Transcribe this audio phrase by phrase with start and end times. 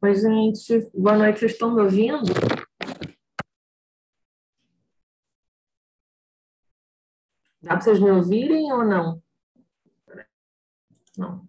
[0.00, 0.90] Oi, gente.
[0.94, 1.40] Boa noite.
[1.40, 2.22] Vocês estão me ouvindo?
[7.60, 9.20] Dá para vocês me ouvirem ou não?
[11.16, 11.48] Não.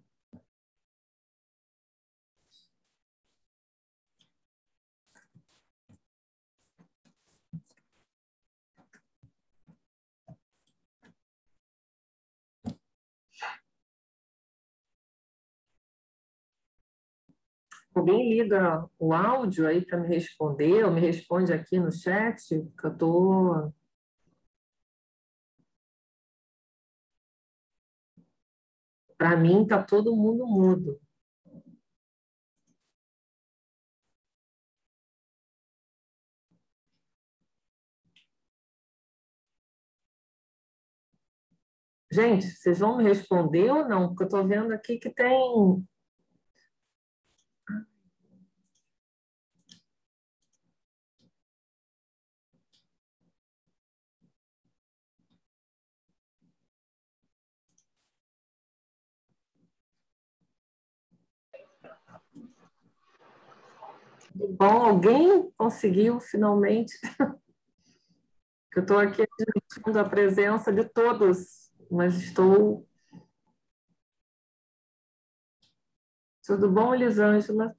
[17.94, 22.86] Alguém liga o áudio aí para me responder, ou me responde aqui no chat, que
[22.86, 23.74] eu estou.
[29.18, 31.00] Para mim, está todo mundo mudo.
[42.12, 44.08] Gente, vocês vão me responder ou não?
[44.08, 45.86] Porque eu estou vendo aqui que tem
[64.48, 66.98] Bom, alguém conseguiu finalmente.
[68.74, 72.86] Eu estou aqui admitindo a presença de todos, mas estou.
[76.46, 77.76] Tudo bom, Elisângela?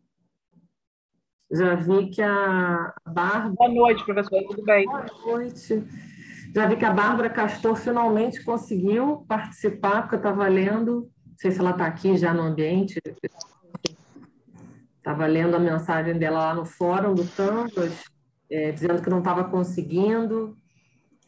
[1.50, 3.54] Já vi que a Bárbara.
[3.56, 4.86] Boa noite, professora, tudo bem?
[4.86, 5.84] Boa noite.
[6.54, 11.52] Já vi que a Bárbara Castor finalmente conseguiu participar, porque eu estava lendo, não sei
[11.52, 13.02] se ela está aqui já no ambiente,
[15.02, 18.04] Estava lendo a mensagem dela lá no fórum do Canvas,
[18.52, 20.56] é, dizendo que não estava conseguindo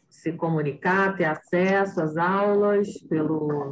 [0.08, 3.68] se comunicar, ter acesso às aulas pelo,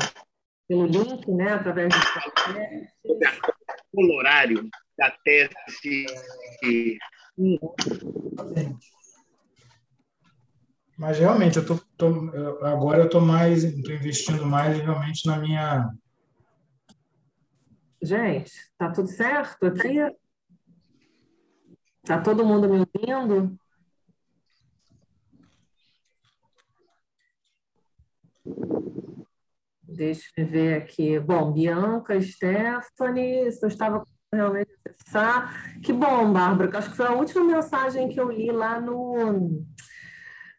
[0.66, 2.00] pelo link, né, através do
[3.92, 4.68] O horário
[4.98, 6.98] da tese.
[10.98, 12.08] Mas realmente, eu tô, tô
[12.66, 15.88] agora eu estou mais, estou investindo mais realmente na minha
[18.02, 19.98] Gente, tá tudo certo aqui?
[22.04, 23.56] Tá todo mundo me ouvindo?
[29.82, 31.20] Deixa eu ver aqui.
[31.20, 35.80] Bom, Bianca, Stephanie, se eu estava realmente acessar.
[35.80, 39.64] Que bom, Bárbara, acho que foi a última mensagem que eu li lá no,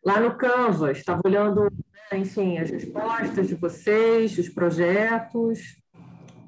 [0.06, 1.00] lá no Canvas.
[1.00, 5.83] Estava olhando, né, enfim, as respostas de vocês, os projetos.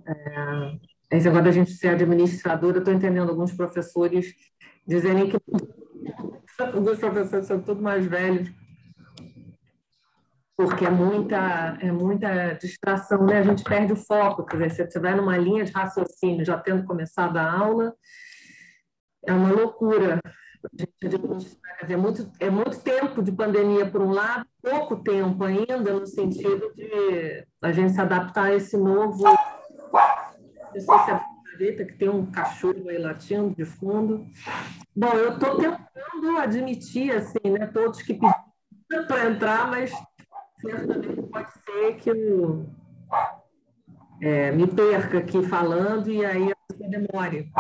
[0.08, 4.34] É, esse negócio da gente ser administradora, eu estou entendendo alguns professores
[4.88, 5.38] dizerem que
[6.60, 8.52] alguns professores são todos mais velhos,
[10.58, 13.40] porque é muita, é muita distração, né?
[13.40, 16.58] A gente perde o foco, quer dizer, se você vai numa linha de raciocínio já
[16.58, 17.94] tendo começado a aula,
[19.26, 20.20] é uma loucura.
[21.04, 26.74] Dizer, muito, é muito tempo de pandemia, por um lado, pouco tempo ainda, no sentido
[26.74, 29.24] de a gente se adaptar a esse novo
[29.96, 31.22] não sei se é
[31.58, 34.26] direita, que tem um cachorro aí latindo de fundo.
[34.96, 39.92] Bom, eu estou tentando admitir, assim, né, todos que pediram para entrar, mas
[40.60, 42.66] certamente pode ser que eu
[44.22, 47.52] é, me perca aqui falando e aí a pessoa demore.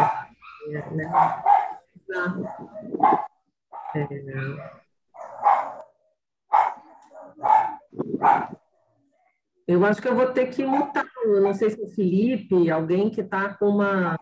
[0.71, 1.11] É, né?
[3.95, 4.07] é,
[9.67, 11.05] eu acho que eu vou ter que mutar.
[11.23, 14.19] Eu não sei se o Felipe, alguém que está com uma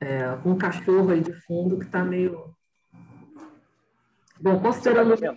[0.00, 2.54] é, um cachorro aí de fundo que está meio.
[4.40, 5.14] Bom, considerando.
[5.14, 5.36] Estou.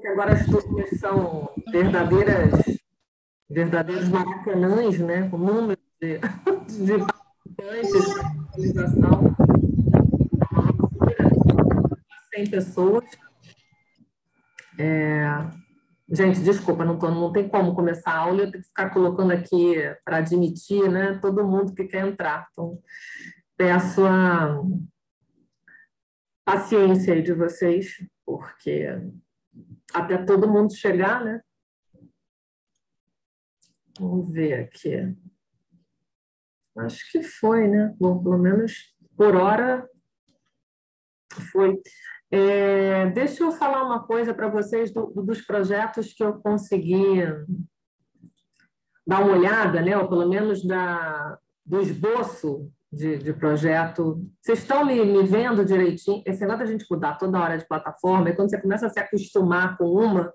[0.00, 2.50] que agora as turmas são verdadeiras,
[3.48, 5.28] verdadeiros maracanãs, né?
[5.28, 6.18] Com números de,
[6.84, 8.18] de participantes,
[8.50, 9.36] atualização.
[12.34, 13.27] 100 pessoas.
[14.78, 15.24] É...
[16.10, 19.30] Gente, desculpa, não, tô, não tem como começar a aula, eu tenho que ficar colocando
[19.30, 22.48] aqui para admitir né, todo mundo que quer entrar.
[22.50, 22.80] Então,
[23.58, 24.58] peço a
[26.46, 28.86] paciência aí de vocês, porque
[29.92, 31.42] até todo mundo chegar, né?
[34.00, 35.14] Vamos ver aqui.
[36.78, 37.94] Acho que foi, né?
[37.98, 39.86] Bom, pelo menos por hora
[41.50, 41.78] foi.
[42.30, 47.22] É, deixa eu falar uma coisa para vocês do, dos projetos que eu consegui
[49.06, 54.22] dar uma olhada, né, ou pelo menos da, do esboço de, de projeto.
[54.40, 56.22] Vocês estão me, me, vendo direitinho?
[56.26, 59.00] Esse negócio da gente mudar toda hora de plataforma, e quando você começa a se
[59.00, 60.32] acostumar com uma,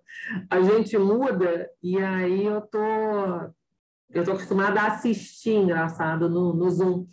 [0.50, 3.54] a gente muda, e aí eu estou
[4.14, 7.08] eu estou acostumada a assistir, engraçado, no, no Zoom,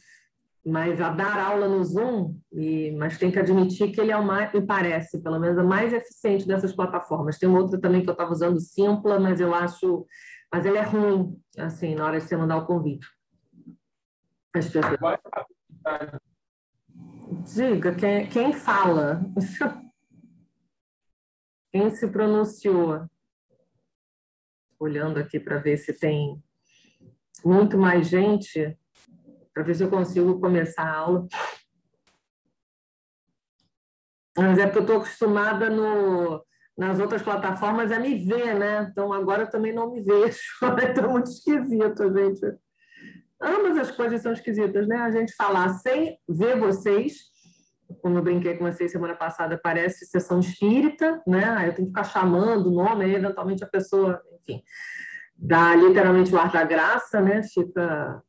[0.65, 4.25] mas a dar aula no Zoom, e, mas tem que admitir que ele é o
[4.25, 7.39] mais, me parece, pelo menos, o mais eficiente dessas plataformas.
[7.39, 10.07] Tem outra também que eu estava usando, Simpla, mas eu acho,
[10.53, 13.07] mas ele é ruim, assim, na hora de você mandar o convite.
[14.55, 14.99] As pessoas...
[17.55, 19.23] Diga, quem, quem fala?
[21.73, 23.07] Quem se pronunciou?
[24.77, 26.43] Olhando aqui para ver se tem
[27.45, 28.77] muito mais gente,
[29.61, 31.29] para ver se eu consigo começar a aula.
[34.37, 36.43] Mas é porque eu estou acostumada no,
[36.77, 38.89] nas outras plataformas a me ver, né?
[38.91, 40.39] Então agora eu também não me vejo.
[40.91, 42.41] Então muito esquisito, gente.
[43.43, 44.97] Ambas as coisas são esquisitas, né?
[44.97, 47.17] A gente falar sem ver vocês,
[48.01, 51.45] como eu brinquei com vocês semana passada, parece sessão espírita, né?
[51.51, 54.63] Aí eu tenho que ficar chamando o nome, aí eventualmente a pessoa, enfim
[55.41, 57.43] dá literalmente o ar da graça, né?
[57.43, 58.23] Fica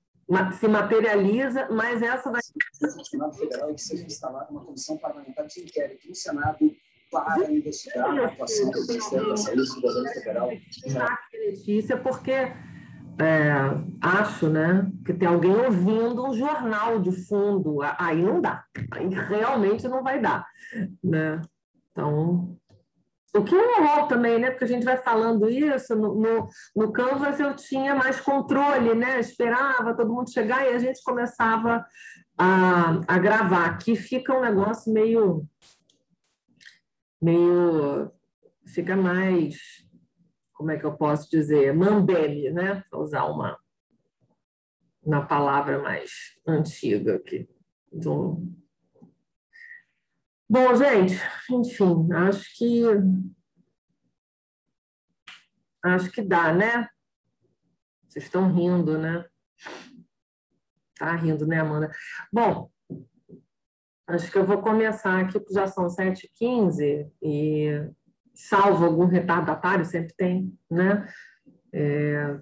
[0.53, 2.41] se materializa, mas essa vai.
[2.41, 6.71] O Senado Federal é que seja instalada uma comissão parlamentar de inquérito no Senado
[7.11, 10.49] para investigar a atuação do Ministério da Saúde do governo federal.
[11.33, 13.51] Letícia, porque é,
[14.01, 19.87] acho, né, que tem alguém ouvindo um jornal de fundo, aí não dá, aí realmente
[19.87, 20.47] não vai dar,
[21.03, 21.41] né?
[21.91, 22.57] Então,
[23.33, 24.51] o que é horror também, né?
[24.51, 29.19] Porque a gente vai falando isso, no, no, no Canvas eu tinha mais controle, né?
[29.19, 31.85] Esperava todo mundo chegar e a gente começava
[32.37, 33.67] a, a gravar.
[33.67, 35.47] Aqui fica um negócio meio.
[37.21, 38.11] meio.
[38.67, 39.57] fica mais.
[40.53, 41.73] como é que eu posso dizer?
[41.73, 42.83] Mambeme, né?
[42.89, 43.57] Para usar uma,
[45.01, 46.11] uma palavra mais
[46.45, 47.47] antiga aqui.
[47.93, 48.43] Do,
[50.53, 51.13] Bom, gente,
[51.49, 52.83] enfim, acho que
[55.81, 56.89] acho que dá, né?
[58.05, 59.25] Vocês estão rindo, né?
[60.99, 61.89] Tá rindo, né, Amanda?
[62.33, 62.69] Bom,
[64.05, 67.89] acho que eu vou começar aqui, já são 7h15 e
[68.33, 71.07] salvo algum retardatário, sempre tem, né?
[71.71, 72.41] É,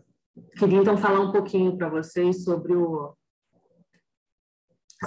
[0.58, 3.16] queria então falar um pouquinho para vocês sobre o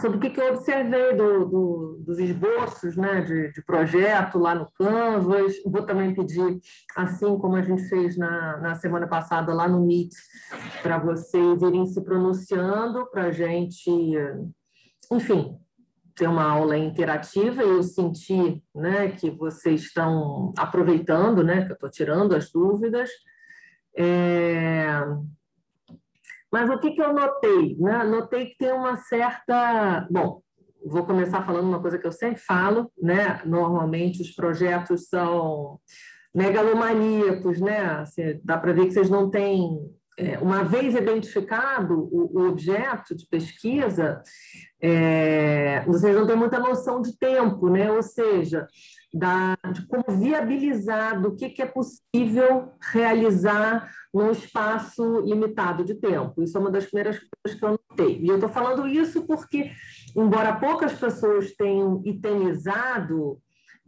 [0.01, 4.71] sobre o que, eu observei do, do, dos esboços né, de, de, projeto lá no
[4.73, 5.55] Canvas.
[5.67, 6.61] Vou também pedir,
[6.97, 10.13] assim como a gente fez na, na semana passada lá no Meet,
[10.83, 13.91] para vocês irem se pronunciando, para a gente,
[15.11, 15.59] enfim,
[16.15, 17.63] ter uma aula interativa.
[17.63, 23.11] Eu senti né, que vocês estão aproveitando, né, que eu estou tirando as dúvidas.
[23.95, 25.05] É...
[26.53, 27.77] Mas o que, que eu notei?
[27.79, 28.05] Né?
[28.05, 30.07] Notei que tem uma certa.
[30.11, 30.43] Bom,
[30.85, 33.41] vou começar falando uma coisa que eu sempre falo, né?
[33.47, 35.79] Normalmente os projetos são
[36.35, 37.79] megalomaníacos, né?
[38.01, 39.79] Assim, dá para ver que vocês não têm.
[40.19, 44.23] É, uma vez identificado o, o objeto de pesquisa,
[44.79, 47.91] é, vocês não têm muita noção de tempo, né?
[47.91, 48.67] Ou seja,
[49.13, 56.43] da, de como viabilizar do que, que é possível realizar num espaço limitado de tempo.
[56.43, 58.19] Isso é uma das primeiras coisas que eu notei.
[58.21, 59.71] E eu estou falando isso porque,
[60.17, 63.39] embora poucas pessoas tenham itemizado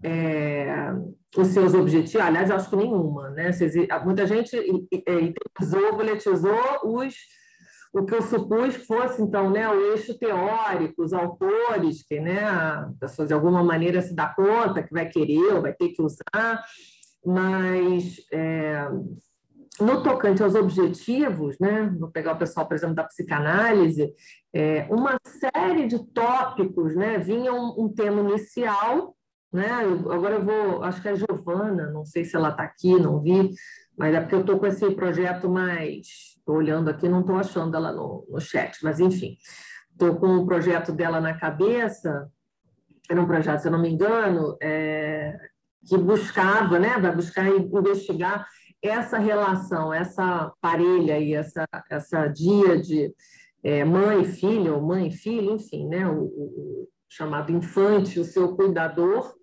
[0.03, 0.93] é,
[1.37, 3.51] os seus objetivos, aliás, acho que nenhuma, né?
[4.05, 4.55] Muita gente
[4.93, 7.15] itemizou, boletizou os
[7.95, 12.91] o que eu supus fosse, então, né, o eixo teórico, os autores, que né, a
[12.99, 16.65] pessoa de alguma maneira se dá conta que vai querer ou vai ter que usar,
[17.25, 18.89] mas é,
[19.81, 24.13] no tocante aos objetivos, né, vou pegar o pessoal, por exemplo, da psicanálise,
[24.53, 29.15] é, uma série de tópicos, né, vinha um, um tema inicial,
[29.53, 29.71] né,
[30.11, 33.21] agora eu vou, acho que é a Giovana, não sei se ela está aqui, não
[33.21, 33.53] vi,
[33.97, 37.75] mas é porque eu estou com esse projeto mais Estou olhando aqui, não estou achando
[37.75, 39.39] ela no, no chat, mas enfim,
[39.91, 42.31] estou com um projeto dela na cabeça,
[43.11, 45.35] era um projeto, se eu não me engano, é,
[45.89, 48.47] que buscava, né, vai buscar investigar
[48.83, 53.11] essa relação, essa parelha e essa, essa dia de
[53.63, 58.25] é, mãe e filho, ou mãe e filho, enfim, né, o, o chamado infante, o
[58.25, 59.35] seu cuidador,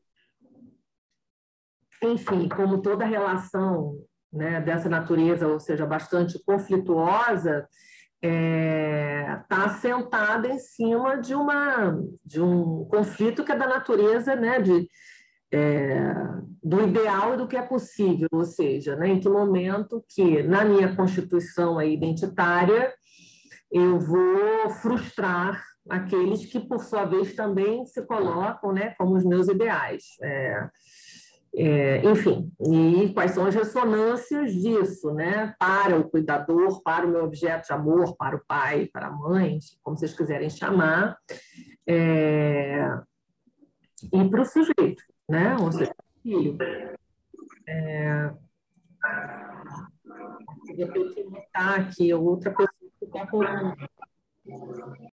[2.04, 3.98] enfim, como toda relação
[4.32, 7.68] né, dessa natureza, ou seja, bastante conflituosa,
[8.22, 14.36] está é, tá assentada em cima de, uma, de um conflito que é da natureza
[14.36, 14.88] né, de,
[15.52, 16.14] é,
[16.64, 20.64] do ideal e do que é possível, ou seja, né, em que momento que, na
[20.64, 22.94] minha constituição identitária,
[23.72, 29.48] eu vou frustrar aqueles que, por sua vez, também se colocam né, como os meus
[29.48, 30.04] ideais.
[30.22, 30.70] É,
[31.54, 35.54] É, enfim, e quais são as ressonâncias disso, né?
[35.60, 39.60] Para o cuidador, para o meu objeto de amor, para o pai, para a mãe,
[39.84, 41.18] como vocês quiserem chamar,
[41.86, 42.90] é,
[44.14, 45.58] e para o sujeito, né?
[45.60, 45.94] Ou seja,
[46.24, 46.58] filho.
[47.68, 48.32] É,
[50.78, 53.40] eu tenho que notar aqui outra pessoa que está com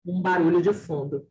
[0.06, 1.28] um barulho de fundo.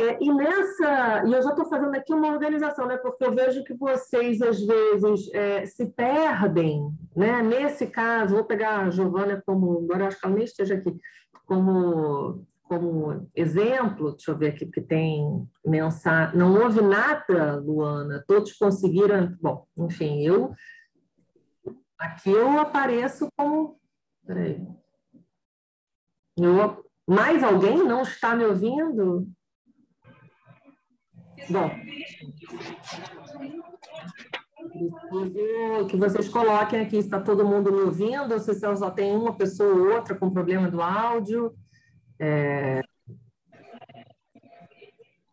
[0.00, 2.96] É, e nessa, e eu já estou fazendo aqui uma organização, né?
[2.96, 7.42] Porque eu vejo que vocês às vezes é, se perdem, né?
[7.42, 10.98] Nesse caso, vou pegar a Giovana como, agora acho que ela nem esteja aqui,
[11.44, 18.52] como como exemplo, deixa eu ver aqui, que tem mensagem, não houve nada, Luana, todos
[18.52, 20.54] conseguiram, bom, enfim, eu,
[21.98, 23.76] aqui eu apareço como,
[24.24, 24.64] peraí,
[26.38, 29.26] eu, mais alguém não está me ouvindo?
[31.50, 31.68] Bom,
[35.88, 39.36] que vocês coloquem aqui se está todo mundo me ouvindo, ou se só tem uma
[39.36, 41.52] pessoa ou outra com problema do áudio.
[42.20, 42.80] É...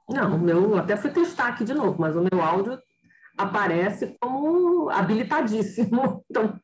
[0.10, 2.80] Não, meu, até fui testar aqui de novo, mas o meu áudio
[3.38, 6.26] aparece como habilitadíssimo.
[6.30, 6.60] Então,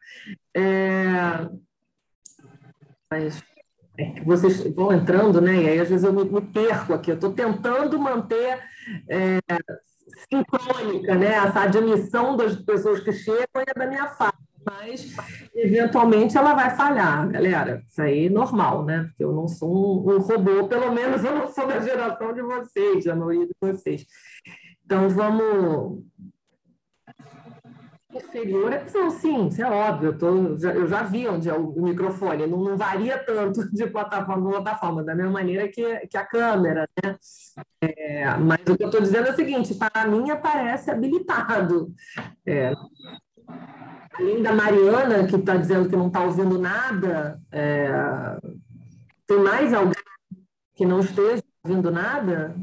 [0.55, 1.48] é...
[3.12, 3.43] mas
[3.97, 5.55] é que vocês vão entrando, né?
[5.63, 7.12] E aí às vezes eu me, me perco aqui.
[7.12, 8.59] Eu estou tentando manter
[9.07, 9.39] é,
[10.29, 11.33] sincrônica, né?
[11.33, 14.33] Essa admissão das pessoas que chegam é da minha fala
[14.65, 15.15] mas
[15.53, 17.83] eventualmente ela vai falhar, galera.
[17.88, 19.03] Isso aí é normal, né?
[19.03, 22.41] Porque eu não sou um, um robô, pelo menos eu não sou da geração de
[22.41, 24.05] vocês, da maioria de vocês.
[24.85, 26.03] Então vamos.
[28.15, 30.10] Inferior é não, sim, isso é óbvio.
[30.10, 33.70] Eu, tô, já, eu já vi onde é o, o microfone, não, não, varia tanto
[33.74, 37.15] de plataforma para plataforma, da mesma maneira que, que a câmera, né?
[37.82, 41.91] É, mas o que eu estou dizendo é o seguinte: para mim aparece habilitado.
[42.46, 42.74] É,
[44.13, 47.89] além da Mariana, que está dizendo que não está ouvindo nada, é,
[49.25, 49.93] tem mais alguém
[50.75, 52.55] que não esteja ouvindo nada?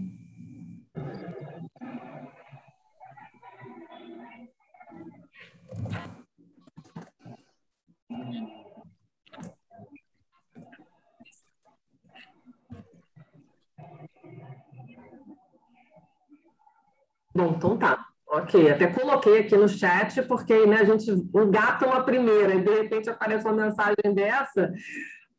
[17.41, 18.07] Bom, então tá.
[18.33, 22.71] Ok, até coloquei aqui no chat, porque né, a gente engata uma primeira e de
[22.71, 24.73] repente aparece uma mensagem dessa.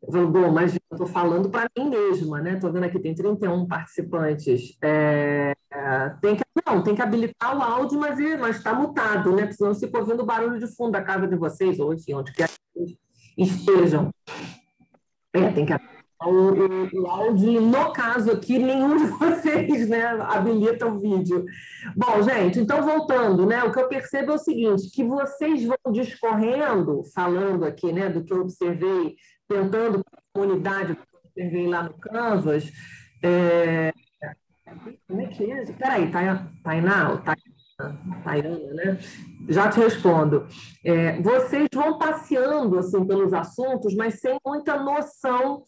[0.03, 2.55] Eu falo, bom, mas eu estou falando para mim mesma, né?
[2.55, 4.77] Estou vendo aqui, tem 31 participantes.
[4.81, 5.53] É,
[6.22, 9.43] tem que, não, tem que habilitar o áudio, mas está mutado, né?
[9.43, 12.34] Porque senão fica ouvindo o barulho de fundo da casa de vocês, ou enfim, onde
[12.34, 12.98] quer que
[13.38, 14.10] estejam.
[15.34, 20.06] É, tem que habilitar o, o, o, áudio, no caso aqui, nenhum de vocês né,
[20.22, 21.46] habilita o vídeo.
[21.96, 25.78] Bom, gente, então voltando, né, o que eu percebo é o seguinte, que vocês vão
[25.92, 29.16] discorrendo, falando aqui né, do que eu observei,
[29.48, 32.72] tentando a comunidade que eu observei lá no Canvas,
[33.24, 33.92] é...
[35.08, 35.66] como é que é?
[35.74, 36.48] Peraí, Tainá,
[38.24, 39.00] Taiana, né?
[39.50, 40.48] Já te respondo.
[40.86, 45.63] É, vocês vão passeando assim pelos assuntos, mas sem muita noção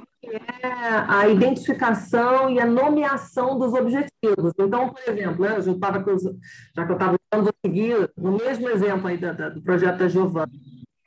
[0.00, 0.68] que é
[1.08, 4.52] a identificação e a nomeação dos objetivos.
[4.58, 9.06] Então, por exemplo, né, eu tava, já que eu estava vou seguir no mesmo exemplo
[9.08, 10.52] aí da, da, do projeto da Giovana.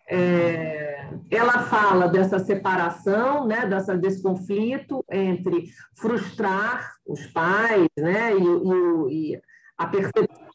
[0.07, 9.33] É, ela fala dessa separação, né, dessa, desse conflito entre frustrar os pais né, e,
[9.33, 9.41] e
[9.77, 10.45] a percepção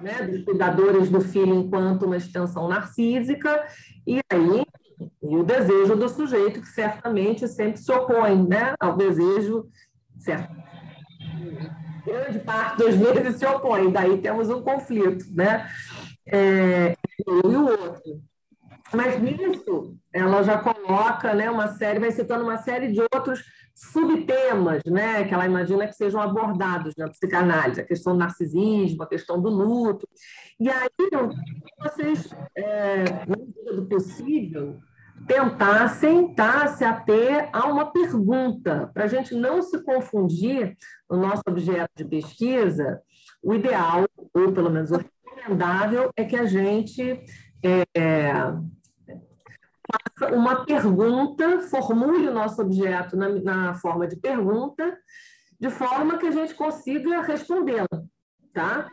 [0.00, 3.66] né, dos cuidadores do filho enquanto uma extensão narcísica,
[4.06, 4.64] e aí
[5.22, 9.68] e o desejo do sujeito, que certamente sempre se opõe né, ao desejo,
[10.18, 10.54] certo?
[12.06, 15.68] grande parte das vezes se opõe, daí temos um conflito, né?
[16.26, 18.22] É, e o outro.
[18.94, 24.82] Mas nisso, ela já coloca né, uma série, vai citando uma série de outros subtemas,
[24.86, 29.42] né, que ela imagina que sejam abordados na psicanálise, a questão do narcisismo, a questão
[29.42, 30.08] do luto.
[30.58, 30.88] E aí,
[31.78, 34.78] vocês, é, na medida do possível,
[35.26, 40.76] tentassem tá, se ater a uma pergunta, para a gente não se confundir
[41.10, 43.00] no nosso objeto de pesquisa,
[43.42, 47.20] o ideal, ou pelo menos o recomendável, é que a gente
[47.62, 47.84] é,
[49.86, 54.96] faça uma pergunta, formule o nosso objeto na, na forma de pergunta,
[55.58, 57.88] de forma que a gente consiga respondê-la,
[58.52, 58.90] tá?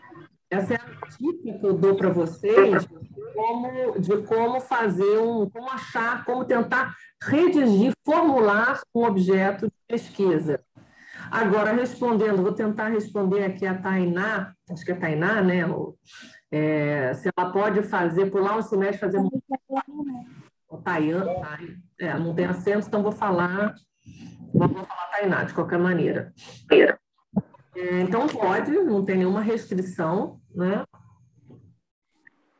[0.53, 5.50] Essa é a dica que eu dou para vocês de como, de como fazer um,
[5.50, 10.63] como achar, como tentar redigir, formular um objeto de pesquisa.
[11.31, 15.62] Agora, respondendo, vou tentar responder aqui a Tainá, acho que é Tainá, né?
[16.51, 19.19] É, se ela pode fazer, pular um semestre, fazer.
[20.69, 21.25] O Taian,
[22.00, 23.74] é, não tem acento, então vou falar,
[24.53, 26.31] vou falar Tainá, de qualquer maneira.
[27.75, 30.83] É, então, pode, não tem nenhuma restrição, né?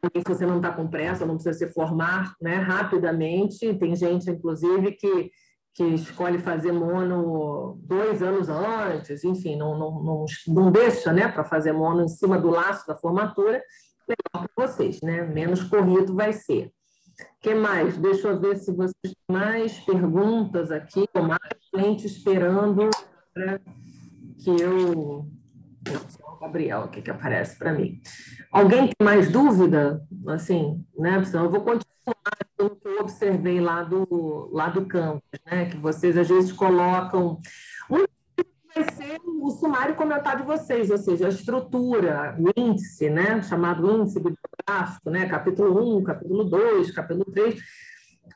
[0.03, 3.74] Se você não está com pressa, não precisa se formar né, rapidamente.
[3.75, 5.32] Tem gente, inclusive, que
[5.74, 11.43] que escolhe fazer mono dois anos antes, enfim, não, não, não, não deixa né, para
[11.43, 13.62] fazer mono em cima do laço da formatura,
[14.08, 15.24] melhor para vocês, né?
[15.24, 16.72] menos corrido vai ser.
[17.39, 17.98] Que mais?
[17.98, 21.39] Deixa eu ver se vocês têm mais perguntas aqui, ou mais
[21.75, 22.89] gente esperando
[23.34, 23.60] para
[24.44, 25.26] que eu.
[26.42, 28.02] Gabriel aqui que aparece para mim.
[28.52, 30.06] Alguém tem mais dúvida?
[30.28, 31.24] Assim, né?
[31.34, 35.66] Eu vou continuar pelo que eu observei lá do, lá do campus, né?
[35.66, 37.40] Que vocês às vezes colocam.
[37.90, 43.42] Vai ser o sumário comentar de vocês, ou seja, a estrutura, o índice, né?
[43.44, 45.28] Chamado índice bibliográfico, né?
[45.28, 47.62] Capítulo 1, capítulo 2, capítulo 3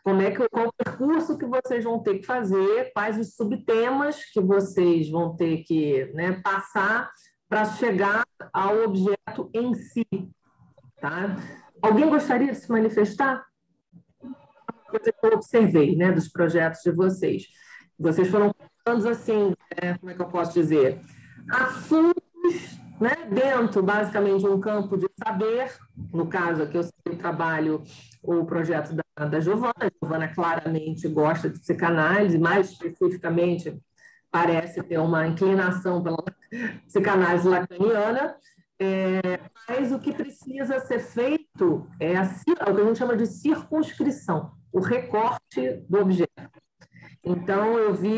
[0.04, 4.42] como é que o percurso que vocês vão ter que fazer, quais os subtemas que
[4.42, 7.12] vocês vão ter que né, passar
[7.50, 10.06] para chegar ao objeto em si,
[11.00, 11.36] tá?
[11.82, 13.46] Alguém gostaria de se manifestar?
[14.88, 17.48] coisa que eu observei, né, dos projetos de vocês.
[18.00, 18.54] Vocês foram
[18.86, 21.02] falando assim, é, como é que eu posso dizer?
[21.50, 25.72] Assuntos né, dentro, basicamente, de um campo de saber.
[26.14, 27.84] No caso aqui, eu trabalho
[28.22, 29.74] o projeto da, da Giovana.
[29.80, 33.80] A Giovana claramente gosta de psicanálise, mais especificamente,
[34.32, 36.24] parece ter uma inclinação pela
[36.86, 38.36] psicanálise lacaniana.
[38.80, 43.18] É, mas o que precisa ser feito é, a, é o que a gente chama
[43.18, 46.32] de circunscrição o recorte do objeto.
[47.24, 48.16] Então, eu vi,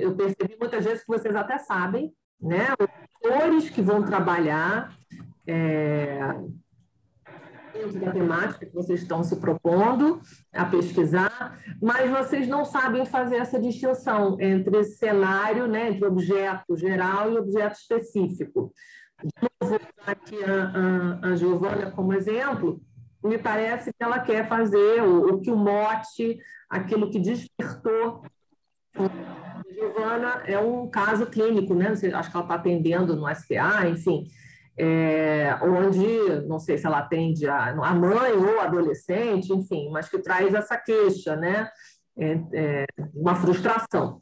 [0.00, 2.74] eu percebi muitas vezes que vocês até sabem, né?
[2.78, 4.92] Autores que vão trabalhar
[5.46, 6.18] é,
[7.72, 10.20] dentro da temática que vocês estão se propondo
[10.52, 17.32] a pesquisar, mas vocês não sabem fazer essa distinção entre cenário, né, entre objeto geral
[17.32, 18.72] e objeto específico.
[19.40, 22.80] Novo, vou usar aqui a, a, a Giovana como exemplo,
[23.24, 28.24] me parece que ela quer fazer o, o que o mote, aquilo que despertou.
[29.82, 31.88] Giovana é um caso clínico, né?
[31.88, 34.26] Acho que ela está atendendo no SPA, enfim,
[34.76, 36.06] é, onde,
[36.46, 40.76] não sei se ela atende a, a mãe ou adolescente, enfim, mas que traz essa
[40.76, 41.68] queixa, né?
[42.16, 44.20] É, é, uma frustração.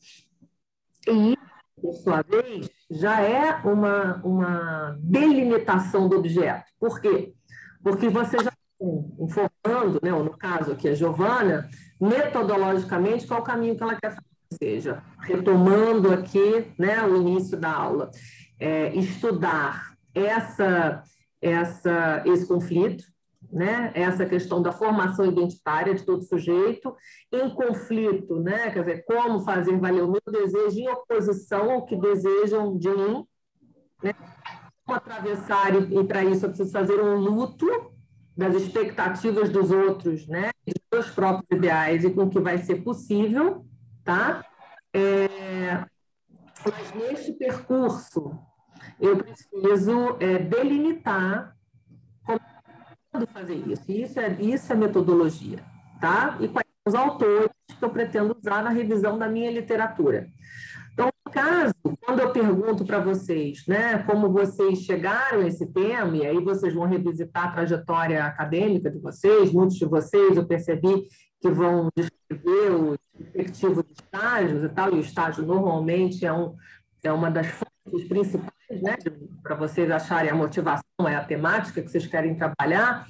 [1.08, 1.36] E,
[1.80, 6.70] por sua vez, já é uma, uma delimitação do objeto.
[6.78, 7.34] Por quê?
[7.82, 11.68] Porque você já informando, né, no caso aqui a Giovana,
[12.00, 17.72] metodologicamente qual o caminho que ela quer fazer, seja, retomando aqui né, o início da
[17.72, 18.10] aula,
[18.58, 21.02] é, estudar essa,
[21.40, 23.04] essa, esse conflito,
[23.52, 26.94] né, essa questão da formação identitária de todo sujeito,
[27.32, 31.96] em conflito, né, quer dizer, como fazer valer o meu desejo em oposição ao que
[31.96, 33.24] desejam de mim,
[34.02, 34.14] né,
[34.84, 37.66] como atravessar, e, e para isso eu preciso fazer um luto,
[38.36, 42.76] das expectativas dos outros, né, dos seus próprios ideais e com o que vai ser
[42.76, 43.66] possível,
[44.04, 44.44] tá?
[44.92, 45.84] É,
[46.64, 48.38] mas neste percurso
[48.98, 51.56] eu preciso é, delimitar
[52.24, 53.84] como fazer isso.
[53.88, 55.58] Isso é, isso é metodologia,
[56.00, 56.36] tá?
[56.40, 60.28] E quais são os autores que eu pretendo usar na revisão da minha literatura.
[60.92, 66.16] Então, no caso, quando eu pergunto para vocês, né, como vocês chegaram a esse tema,
[66.16, 71.06] e aí vocês vão revisitar a trajetória acadêmica de vocês, muitos de vocês eu percebi
[71.40, 76.54] que vão descrever os respectivos estágios e tal, e o estágio normalmente é, um,
[77.02, 78.96] é uma das fontes principais, né,
[79.42, 83.06] para vocês acharem a motivação, é a temática que vocês querem trabalhar.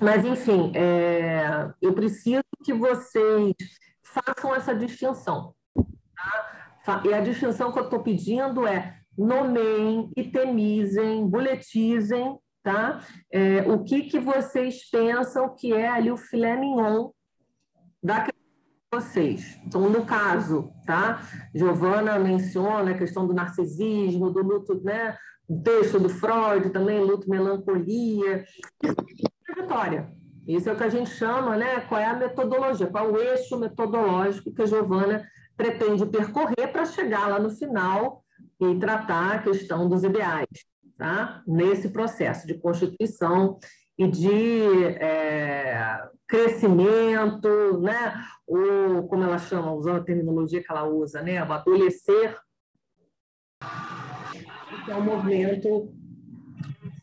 [0.00, 3.54] Mas, enfim, é, eu preciso que vocês
[4.02, 5.54] façam essa distinção.
[6.84, 7.02] Tá?
[7.04, 13.00] E a distinção que eu estou pedindo é nomeiem, itemizem, buletizem, tá?
[13.30, 17.10] É, o que, que vocês pensam que é ali o filé mignon
[18.02, 18.26] da
[18.92, 19.60] vocês.
[19.66, 21.20] Então, no caso, tá?
[21.52, 25.16] Giovana menciona a questão do narcisismo, do luto, né?
[25.48, 28.44] O texto do Freud também, luto, melancolia.
[29.44, 30.12] Trajetória.
[30.46, 31.80] Isso é o que a gente chama, né?
[31.80, 36.84] Qual é a metodologia, qual é o eixo metodológico que a Giovana pretende percorrer para
[36.84, 38.22] chegar lá no final
[38.60, 40.46] e tratar a questão dos ideais,
[40.96, 41.42] tá?
[41.46, 43.58] nesse processo de constituição
[43.96, 48.14] e de é, crescimento, né?
[48.46, 51.42] ou como ela chama, usando a terminologia que ela usa, né?
[51.42, 52.36] o adolecer
[54.84, 55.92] que é um movimento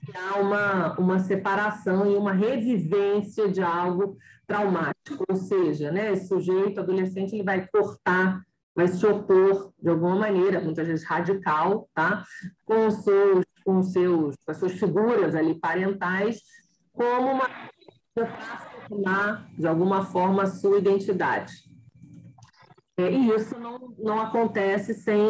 [0.06, 6.28] que há uma, uma separação e uma revivência de algo traumático, ou seja, né, esse
[6.28, 8.42] sujeito adolescente ele vai cortar,
[8.76, 12.24] vai se opor de alguma maneira, muitas vezes radical, tá,
[12.66, 16.42] com seus, com seus, com as suas figuras ali parentais,
[16.94, 17.50] como uma
[18.18, 21.54] afirmar de alguma forma a sua identidade.
[22.98, 25.22] É, e isso não, não acontece sem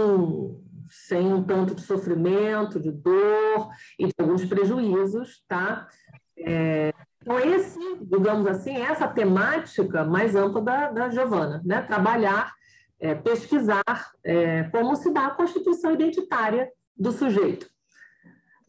[0.91, 5.87] sem um tanto de sofrimento, de dor e de alguns prejuízos, tá?
[6.37, 11.81] É, então, esse, digamos assim, essa temática mais ampla da, da Giovana, né?
[11.83, 12.53] Trabalhar,
[12.99, 17.70] é, pesquisar é, como se dá a constituição identitária do sujeito.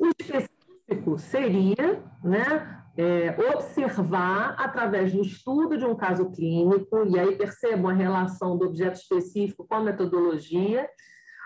[0.03, 2.79] O específico seria, né?
[2.95, 8.67] É, observar através do estudo de um caso clínico, e aí percebam a relação do
[8.67, 10.87] objeto específico com a metodologia,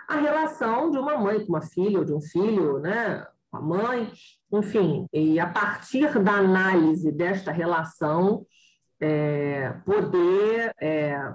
[0.09, 3.61] a relação de uma mãe com uma filha, ou de um filho, né, com a
[3.61, 4.11] mãe,
[4.53, 8.45] enfim, e a partir da análise desta relação,
[8.99, 11.33] é, poder é,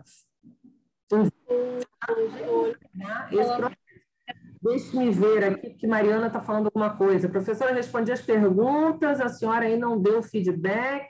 [4.61, 7.27] Deixe-me ver aqui, que Mariana está falando alguma coisa.
[7.27, 11.09] Professora, respondi as perguntas, a senhora aí não deu feedback.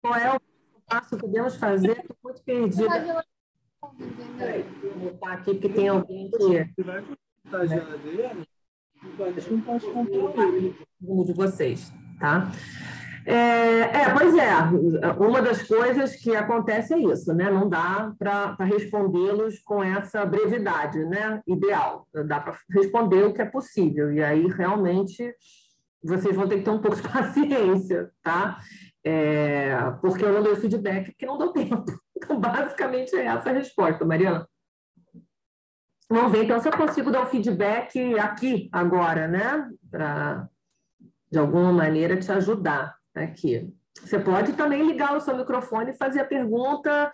[0.00, 0.40] Qual é o
[0.86, 1.98] passo que podemos fazer?
[1.98, 3.26] Estou muito perdida.
[4.38, 6.38] Peraí, vou botar aqui porque tem alguém que.
[6.38, 7.04] Você vai
[7.52, 8.36] a geladeira?
[9.50, 10.46] Não pode comprar
[11.02, 12.50] Um de vocês, tá?
[13.24, 14.50] É, é, pois é,
[15.18, 17.50] uma das coisas que acontece é isso, né?
[17.50, 21.42] Não dá para respondê-los com essa brevidade, né?
[21.46, 22.06] Ideal.
[22.26, 24.12] Dá para responder o que é possível.
[24.12, 25.34] E aí, realmente,
[26.02, 28.58] vocês vão ter que ter um pouco de paciência, tá?
[29.04, 31.84] É, porque eu não dei feedback, porque não deu tempo.
[32.16, 34.46] Então, basicamente, é essa a resposta, Mariana.
[36.10, 39.70] Vamos ver, então, se eu consigo dar o um feedback aqui, agora, né?
[39.90, 40.48] Para,
[41.30, 43.72] de alguma maneira, te ajudar aqui.
[44.00, 47.10] Você pode também ligar o seu microfone e fazer a pergunta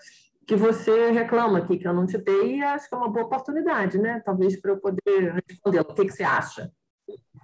[0.46, 3.24] que você reclama aqui, que eu não te dei, e acho que é uma boa
[3.24, 4.20] oportunidade, né?
[4.24, 5.80] Talvez para eu poder responder.
[5.80, 6.70] O que, que você acha?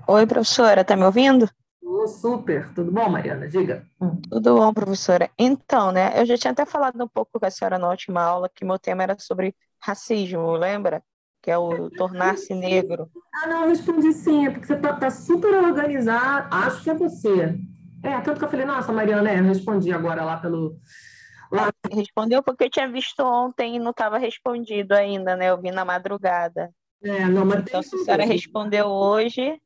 [0.07, 1.49] Oi, professora, está me ouvindo?
[1.83, 3.49] Oh, super, tudo bom, Mariana?
[3.49, 3.87] Diga.
[4.01, 4.21] Hum.
[4.31, 5.31] Tudo bom, professora.
[5.39, 8.51] Então, né, eu já tinha até falado um pouco com a senhora na última aula
[8.55, 11.03] que meu tema era sobre racismo, lembra?
[11.43, 13.11] Que é o tornar-se negro.
[13.35, 16.95] Ah, não, eu respondi sim, é porque você está tá super organizado, acho que é
[16.95, 17.59] você.
[18.03, 20.77] É, tanto que eu falei, nossa, Mariana, é, eu respondi agora lá pelo.
[21.53, 21.71] Lá.
[21.91, 25.51] Respondeu porque eu tinha visto ontem e não estava respondido ainda, né?
[25.51, 26.71] Eu vi na madrugada.
[27.03, 29.61] É, não, mas então, se a senhora respondeu hoje,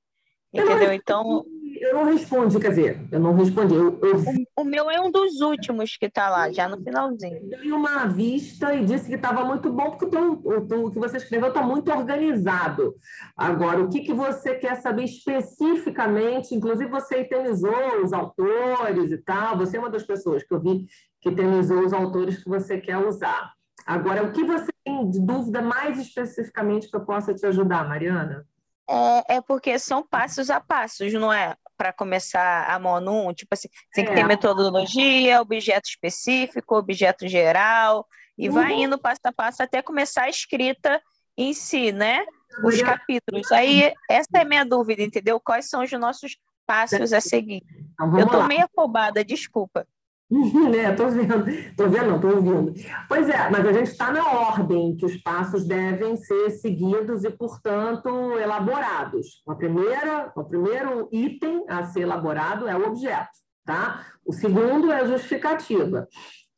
[0.52, 0.92] entendeu?
[0.92, 1.44] Então,
[1.80, 3.74] eu não respondi, quer dizer, eu não respondi.
[3.74, 4.16] Eu, eu...
[4.16, 7.38] O, o, meu é um dos últimos que está lá, já no finalzinho.
[7.50, 10.98] Eu dei uma vista e disse que estava muito bom, porque o, o, o que
[10.98, 12.94] você escreveu está muito organizado.
[13.36, 16.54] Agora, o que, que você quer saber especificamente?
[16.54, 20.86] Inclusive, você itemizou os autores e tal, você é uma das pessoas que eu vi
[21.20, 23.54] que itemizou os autores que você quer usar.
[23.86, 28.46] Agora, o que você tem de dúvida mais especificamente que eu possa te ajudar, Mariana?
[28.88, 31.56] É, é porque são passos a passos, não é?
[31.76, 34.24] Para começar a mão num, tipo assim, tem que ter é.
[34.24, 38.06] metodologia, objeto específico, objeto geral,
[38.36, 38.54] e uhum.
[38.54, 41.00] vai indo passo a passo até começar a escrita
[41.36, 42.24] em si, né?
[42.64, 43.50] Os capítulos.
[43.50, 45.40] Aí, essa é a minha dúvida, entendeu?
[45.40, 47.62] Quais são os nossos passos a seguir?
[47.94, 49.86] Então, Eu estou meio afobada, desculpa.
[50.70, 50.90] né?
[50.90, 52.74] Estou vendo, estou vendo, não, estou ouvindo.
[53.08, 57.30] Pois é, mas a gente está na ordem que os passos devem ser seguidos e,
[57.30, 59.42] portanto, elaborados.
[59.48, 63.30] A primeira, o primeiro item a ser elaborado é o objeto,
[63.64, 64.06] tá?
[64.24, 66.08] O segundo é a justificativa.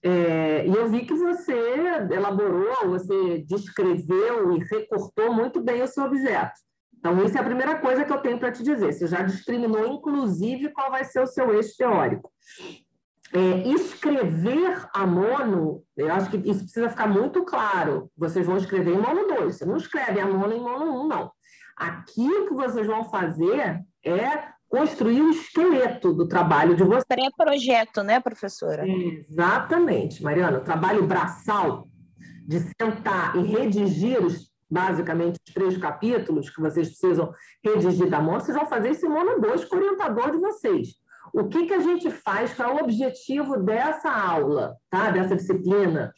[0.03, 1.53] É, e eu vi que você
[2.11, 6.55] elaborou, você descreveu e recortou muito bem o seu objeto.
[6.99, 8.93] Então, isso é a primeira coisa que eu tenho para te dizer.
[8.93, 12.31] Você já discriminou, inclusive, qual vai ser o seu eixo teórico
[13.37, 18.11] é, escrever a mono, eu acho que isso precisa ficar muito claro.
[18.17, 21.07] Vocês vão escrever em mono 2, você não escreve a mono em mono 1, um,
[21.07, 21.31] não.
[21.77, 27.05] Aqui o que vocês vão fazer é construir o esqueleto do trabalho de vocês.
[27.07, 28.89] Pré-projeto, né, professora?
[28.89, 30.59] Exatamente, Mariana.
[30.59, 31.87] O trabalho braçal
[32.47, 38.41] de sentar e redigir os, basicamente os três capítulos que vocês precisam redigir da mono,
[38.41, 40.89] vocês vão fazer esse mono 2 com o orientador de vocês.
[41.37, 42.55] O que, que a gente faz?
[42.55, 45.11] Qual é o objetivo dessa aula, tá?
[45.11, 46.11] dessa disciplina?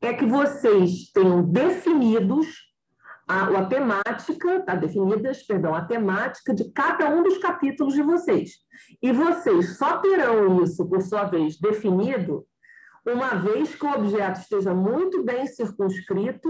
[0.00, 2.46] É que vocês tenham definidos
[3.28, 4.74] a, a temática, tá?
[4.74, 8.52] definidas, perdão, a temática de cada um dos capítulos de vocês.
[9.02, 12.46] E vocês só terão isso, por sua vez, definido
[13.06, 16.48] uma vez que o objeto esteja muito bem circunscrito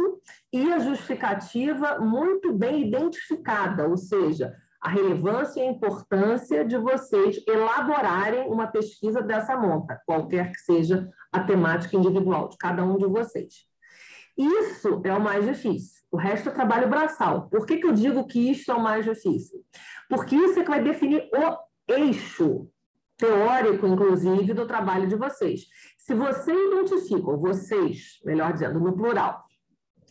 [0.52, 7.40] e a justificativa muito bem identificada, ou seja, a relevância e a importância de vocês
[7.46, 13.06] elaborarem uma pesquisa dessa monta, qualquer que seja a temática individual de cada um de
[13.06, 13.64] vocês.
[14.36, 16.02] Isso é o mais difícil.
[16.10, 17.48] O resto é trabalho braçal.
[17.48, 19.64] Por que, que eu digo que isso é o mais difícil?
[20.08, 22.68] Porque isso é que vai definir o eixo
[23.16, 25.66] teórico, inclusive, do trabalho de vocês.
[25.96, 29.44] Se vocês identificam, vocês, melhor dizendo, no plural,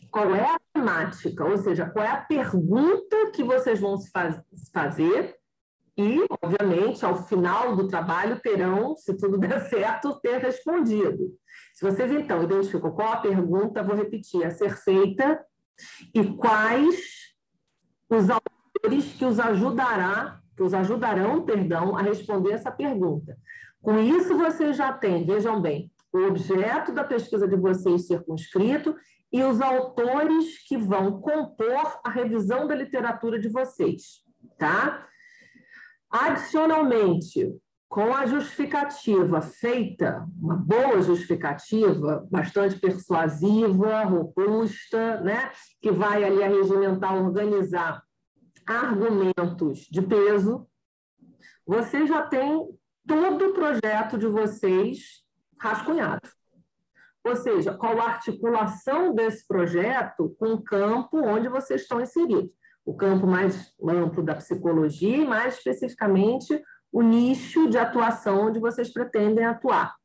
[0.09, 4.39] qual é a temática, ou seja, qual é a pergunta que vocês vão se faz,
[4.73, 5.35] fazer,
[5.97, 11.33] e, obviamente, ao final do trabalho terão, se tudo der certo, ter respondido.
[11.73, 15.43] Se vocês, então, identificam qual a pergunta, vou repetir, a ser feita
[16.13, 17.35] e quais
[18.09, 23.37] os autores que os ajudará, que os ajudarão, perdão, a responder essa pergunta.
[23.81, 28.95] Com isso, vocês já têm, vejam bem, o objeto da pesquisa de vocês circunscrito
[29.31, 34.23] e os autores que vão compor a revisão da literatura de vocês,
[34.57, 35.07] tá?
[36.09, 37.49] Adicionalmente,
[37.91, 45.51] com a justificativa feita, uma boa justificativa, bastante persuasiva, robusta, né?
[45.81, 48.01] que vai ali arregimentar, organizar
[48.65, 50.65] argumentos de peso,
[51.65, 52.65] você já tem
[53.05, 55.21] todo o projeto de vocês
[55.59, 56.29] rascunhado.
[57.23, 62.49] Ou seja, qual a articulação desse projeto com o campo onde vocês estão inseridos.
[62.83, 66.59] O campo mais amplo da psicologia e, mais especificamente,
[66.91, 69.95] o nicho de atuação onde vocês pretendem atuar.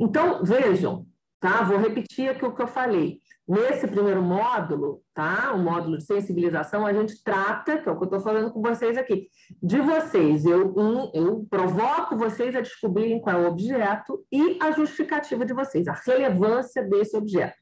[0.00, 1.06] Então, vejam,
[1.40, 1.62] tá?
[1.62, 3.20] Vou repetir aqui o que eu falei.
[3.48, 5.52] Nesse primeiro módulo, tá?
[5.54, 8.60] O módulo de sensibilização, a gente trata, que é o que eu estou falando com
[8.60, 9.28] vocês aqui,
[9.62, 10.44] de vocês.
[10.44, 10.74] Eu,
[11.14, 15.92] eu provoco vocês a descobrirem qual é o objeto e a justificativa de vocês, a
[15.92, 17.54] relevância desse objeto.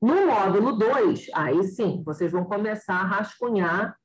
[0.00, 3.96] No módulo 2, aí sim, vocês vão começar a rascunhar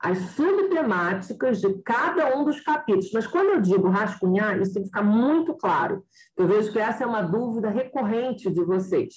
[0.00, 3.10] as subtemáticas de cada um dos capítulos.
[3.12, 6.02] Mas quando eu digo rascunhar, isso tem que ficar muito claro.
[6.36, 9.14] Eu vejo que essa é uma dúvida recorrente de vocês.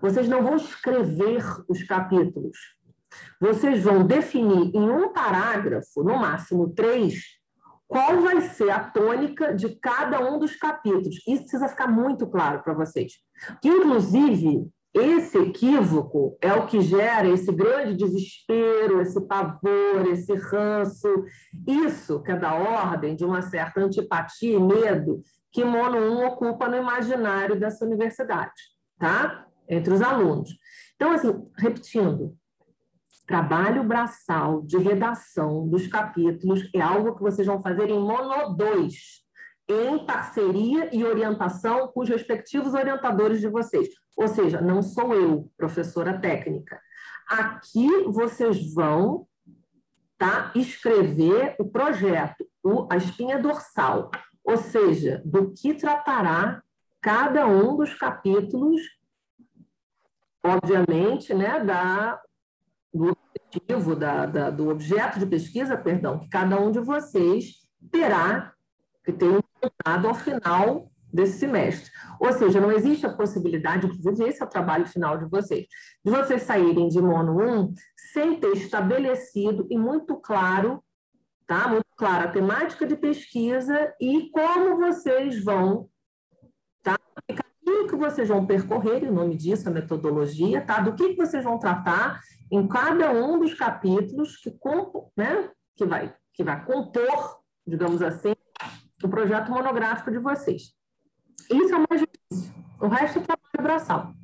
[0.00, 2.56] Vocês não vão escrever os capítulos.
[3.40, 7.22] Vocês vão definir em um parágrafo, no máximo três,
[7.88, 11.16] qual vai ser a tônica de cada um dos capítulos.
[11.26, 13.14] Isso precisa ficar muito claro para vocês.
[13.60, 21.06] Que, inclusive, esse equívoco é o que gera esse grande desespero, esse pavor, esse ranço.
[21.66, 26.66] Isso que é da ordem de uma certa antipatia e medo que Mono 1 ocupa
[26.66, 28.54] no imaginário dessa universidade,
[28.98, 29.46] tá?
[29.68, 30.56] Entre os alunos.
[30.94, 32.34] Então, assim, repetindo,
[33.26, 39.26] trabalho braçal de redação dos capítulos é algo que vocês vão fazer em Mono 2
[39.68, 43.88] em parceria e orientação com os respectivos orientadores de vocês.
[44.16, 46.80] Ou seja, não sou eu, professora técnica.
[47.28, 49.28] Aqui vocês vão
[50.16, 54.10] tá, escrever o projeto, o, a espinha dorsal,
[54.42, 56.62] ou seja, do que tratará
[57.02, 58.80] cada um dos capítulos,
[60.42, 62.20] obviamente, né, da,
[62.92, 67.56] do objetivo, da, da, do objeto de pesquisa, perdão, que cada um de vocês
[67.90, 68.52] terá
[69.04, 71.90] que ter um resultado ao final desse semestre.
[72.20, 75.66] Ou seja, não existe a possibilidade, inclusive esse é o trabalho final de vocês,
[76.04, 77.74] de vocês saírem de mono 1
[78.12, 80.82] sem ter estabelecido e muito claro,
[81.46, 81.66] tá?
[81.66, 85.88] Muito claro a temática de pesquisa e como vocês vão,
[86.82, 86.96] tá?
[87.28, 90.80] O caminho que vocês vão percorrer, e o nome disso é metodologia, tá?
[90.80, 92.20] Do que, que vocês vão tratar
[92.52, 94.54] em cada um dos capítulos que,
[95.16, 95.50] né?
[95.76, 98.34] que, vai, que vai compor, digamos assim,
[99.02, 100.74] o projeto monográfico de vocês.
[101.50, 102.54] Isso é o mais difícil.
[102.80, 104.14] O resto é trabalho braçal.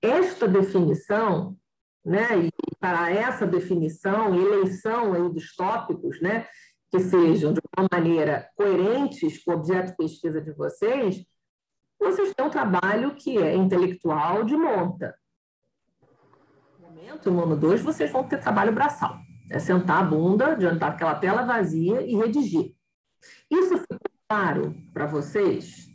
[0.00, 1.56] Esta definição,
[2.04, 6.46] né, e para essa definição, eleição aí dos tópicos, né,
[6.90, 11.24] que sejam de uma maneira coerentes com o objeto de pesquisa de vocês,
[11.98, 15.14] vocês têm um trabalho que é intelectual de monta.
[16.78, 19.16] No momento, no ano 2, vocês vão ter trabalho braçal.
[19.50, 22.74] É sentar a bunda diante daquela tela vazia e redigir.
[23.50, 25.91] Isso ficou claro para vocês?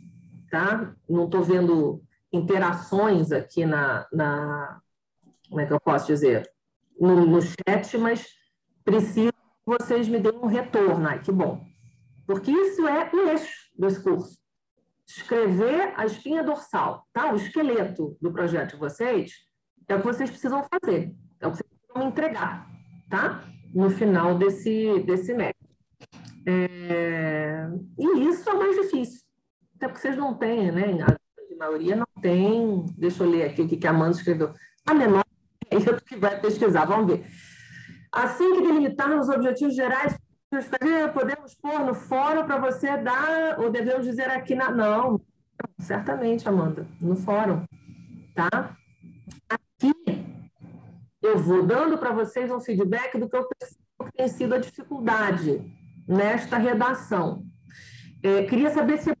[0.50, 0.94] Tá?
[1.08, 4.80] Não estou vendo interações aqui na, na.
[5.48, 6.50] Como é que eu posso dizer?
[6.98, 8.26] No, no chat, mas
[8.84, 11.06] preciso que vocês me deem um retorno.
[11.06, 11.64] Ai, que bom.
[12.26, 14.38] Porque isso é o eixo desse curso.
[15.06, 17.32] Escrever a espinha dorsal, tá?
[17.32, 19.32] o esqueleto do projeto de vocês,
[19.88, 22.68] é o que vocês precisam fazer, é o que vocês precisam entregar,
[23.08, 23.42] tá?
[23.72, 25.54] No final desse, desse mês.
[26.46, 27.66] É,
[27.98, 29.27] e isso é o mais difícil.
[29.78, 31.04] Até porque vocês não têm, né?
[31.04, 32.84] A maioria não tem.
[32.96, 34.52] Deixa eu ler aqui o que a Amanda escreveu.
[34.84, 35.24] A menor
[35.70, 37.24] é que vai pesquisar, vamos ver.
[38.10, 40.18] Assim que delimitarmos os objetivos gerais
[41.12, 44.70] podemos pôr no fórum para você dar, ou devemos dizer aqui na.
[44.70, 45.20] Não,
[45.78, 47.64] certamente, Amanda, no fórum.
[48.34, 48.76] Tá?
[49.48, 49.92] Aqui
[51.22, 54.58] eu vou dando para vocês um feedback do que eu percebo que tem sido a
[54.58, 55.62] dificuldade
[56.08, 57.44] nesta redação.
[58.22, 59.17] É, queria saber se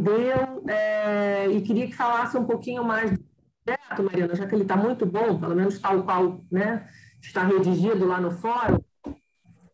[0.00, 3.24] entendeu é, e queria que falasse um pouquinho mais do
[3.64, 6.88] projeto, Mariana, já que ele está muito bom, pelo menos tal qual né,
[7.20, 8.80] está redigido lá no fórum,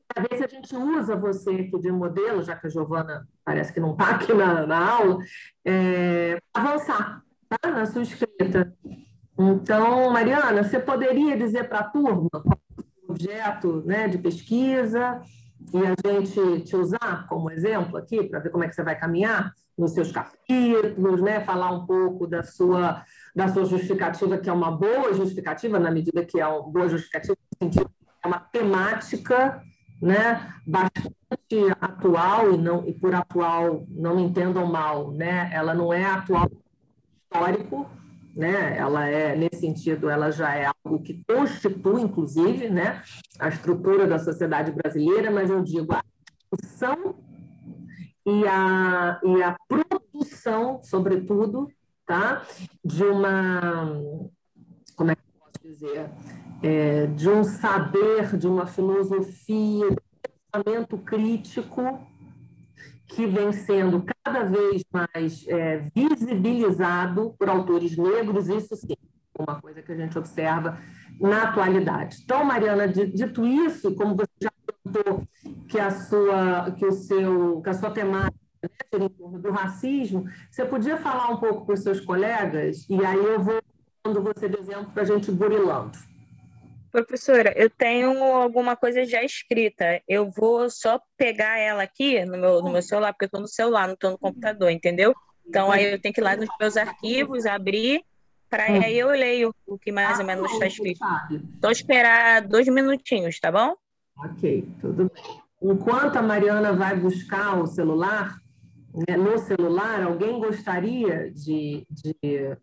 [0.08, 3.72] para ver se a gente usa você aqui de modelo, já que a Giovana parece
[3.72, 5.18] que não está aqui na, na aula,
[5.64, 8.74] é, avançar tá, na sua escrita.
[9.38, 15.20] Então, Mariana, você poderia dizer para a turma qual é o objeto né, de pesquisa
[15.72, 18.98] e a gente te usar como exemplo aqui, para ver como é que você vai
[18.98, 24.52] caminhar nos seus capítulos, né, falar um pouco da sua, da sua justificativa, que é
[24.52, 27.90] uma boa justificativa, na medida que é uma boa justificativa, no sentido
[28.24, 29.62] é uma temática
[30.00, 35.50] né, bastante atual e não e por atual não me entendam mal, né?
[35.52, 36.50] Ela não é atual
[37.22, 37.88] histórico,
[38.36, 38.76] né?
[38.76, 43.02] Ela é nesse sentido, ela já é algo que constitui inclusive, né,
[43.38, 46.02] a estrutura da sociedade brasileira, mas eu digo a
[46.52, 47.16] discussão
[48.26, 51.68] e a e a produção, sobretudo,
[52.04, 52.42] tá?
[52.84, 53.92] De uma
[54.94, 56.10] como é que eu posso dizer?
[56.62, 62.00] é, de um saber, de uma filosofia, de um pensamento crítico
[63.06, 68.96] que vem sendo cada vez mais é, visibilizado por autores negros, isso sim,
[69.38, 70.78] uma coisa que a gente observa
[71.20, 72.18] na atualidade.
[72.24, 74.50] Então, Mariana, dito isso, como você já
[74.82, 75.22] contou
[75.68, 78.34] que a sua, que o seu, que a sua temática
[78.64, 79.08] né,
[79.38, 83.62] do racismo, você podia falar um pouco para os seus colegas e aí eu vou
[84.04, 85.96] dando você de exemplo para a gente burilando.
[87.04, 90.00] Professora, eu tenho alguma coisa já escrita.
[90.08, 93.48] Eu vou só pegar ela aqui no meu, no meu celular, porque eu estou no
[93.48, 95.14] celular, não estou no computador, entendeu?
[95.46, 98.02] Então aí eu tenho que ir lá nos meus arquivos, abrir,
[98.48, 101.00] para aí eu leio o que mais ou menos está escrito.
[101.58, 103.74] Então esperar dois minutinhos, tá bom?
[104.18, 105.42] Ok, tudo bem.
[105.62, 108.38] Enquanto a Mariana vai buscar o celular,
[109.06, 112.56] né, no celular, alguém gostaria de, de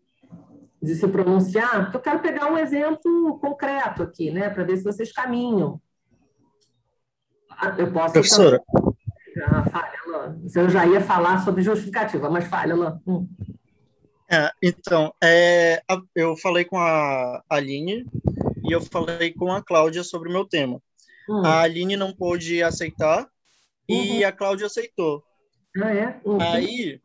[0.84, 5.10] de se pronunciar, eu quero pegar um exemplo concreto aqui, né, para ver se vocês
[5.12, 5.80] caminham.
[7.78, 8.12] Eu posso.
[8.12, 8.60] Professora.
[9.42, 9.64] Ah,
[10.14, 10.40] Alain.
[10.54, 13.00] Eu já ia falar sobre justificativa, mas fale, Alain.
[13.06, 13.28] Hum.
[14.30, 15.82] É, então, é,
[16.14, 18.06] eu falei com a Aline
[18.62, 20.80] e eu falei com a Cláudia sobre o meu tema.
[21.28, 21.44] Hum.
[21.44, 23.26] A Aline não pôde aceitar uhum.
[23.88, 25.22] e a Cláudia aceitou.
[25.82, 26.20] Ah, é?
[26.24, 26.40] Uhum.
[26.40, 27.00] Aí,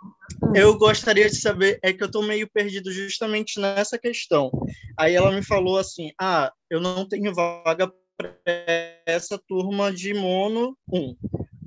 [0.55, 4.51] eu gostaria de saber, é que eu estou meio perdido justamente nessa questão.
[4.97, 8.35] Aí ela me falou assim: ah, eu não tenho vaga para
[9.05, 11.15] essa turma de mono 1.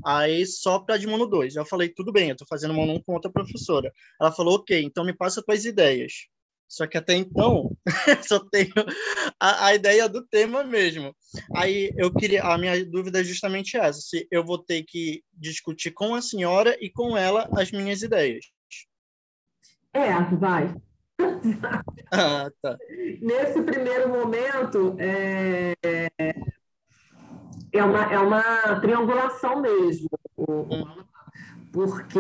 [0.04, 1.56] Aí só para de mono 2.
[1.56, 3.92] Eu falei: tudo bem, eu estou fazendo mono 1 com outra professora.
[4.20, 6.12] Ela falou: ok, então me passa tuas ideias.
[6.68, 7.76] Só que até então
[8.26, 8.72] só tenho
[9.38, 11.14] a, a, ideia do tema mesmo.
[11.54, 15.90] Aí eu queria a minha dúvida é justamente essa, se eu vou ter que discutir
[15.92, 18.46] com a senhora e com ela as minhas ideias.
[19.92, 20.74] É, vai.
[22.12, 22.76] ah, tá.
[23.20, 25.74] Nesse primeiro momento é,
[27.72, 30.08] é uma, é uma triangulação mesmo.
[30.38, 31.02] Hum
[31.72, 32.18] porque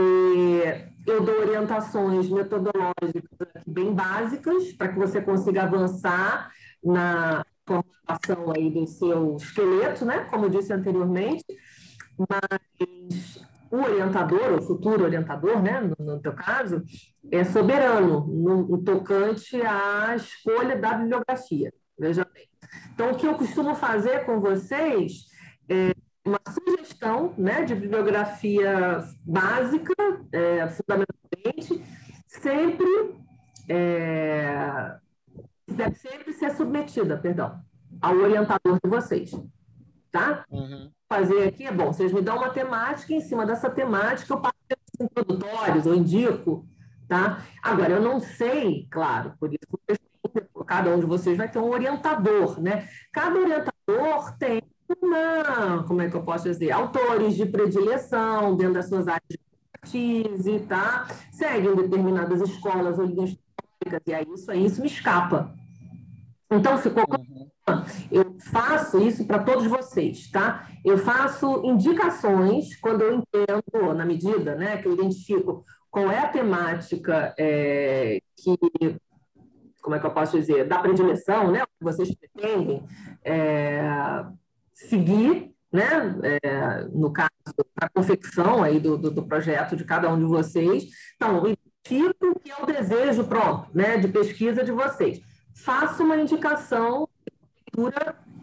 [1.06, 6.50] eu dou orientações metodológicas bem básicas para que você consiga avançar
[6.82, 10.24] na formação aí do seu esqueleto, né?
[10.30, 11.44] Como eu disse anteriormente,
[12.18, 16.82] mas o orientador, o futuro orientador, né, no, no teu caso,
[17.30, 21.72] é soberano no, no tocante à escolha da bibliografia.
[21.98, 22.46] Veja bem.
[22.92, 25.26] Então, o que eu costumo fazer com vocês
[25.68, 29.94] é uma sugestão né, de bibliografia básica,
[30.32, 31.82] é, fundamentalmente,
[32.26, 33.16] sempre,
[33.68, 34.96] é,
[35.74, 37.60] deve sempre ser submetida, perdão,
[38.00, 39.32] ao orientador de vocês.
[40.10, 40.44] Tá?
[40.50, 40.90] Uhum.
[41.08, 44.54] Fazer aqui é bom, vocês me dão uma temática, em cima dessa temática eu passo
[45.00, 46.66] introdutórios, eu indico.
[47.08, 47.42] Tá?
[47.62, 50.02] Agora, eu não sei, claro, por isso
[50.72, 52.88] cada um de vocês vai ter um orientador, né?
[53.12, 54.62] Cada orientador tem
[55.00, 59.38] uma, como é que eu posso dizer, autores de predileção dentro das suas áreas de
[59.38, 61.06] expertise, tá?
[61.30, 65.54] Seguem determinadas escolas ou linhas históricas, e aí isso, aí isso me escapa.
[66.52, 67.50] Então, ficou uhum.
[68.10, 70.68] Eu faço isso para todos vocês, tá?
[70.84, 76.28] Eu faço indicações quando eu entendo, na medida né, que eu identifico qual é a
[76.28, 78.56] temática é, que,
[79.80, 81.62] como é que eu posso dizer, da predileção, né?
[81.62, 82.82] O que vocês pretendem
[83.24, 84.24] é,
[84.74, 86.18] seguir, né?
[86.22, 87.30] É, no caso,
[87.80, 90.84] a confecção aí do, do, do, projeto de cada um de vocês.
[91.16, 95.20] Então, identifico que é o desejo, pronto, né, de pesquisa de vocês.
[95.54, 97.08] Faço uma indicação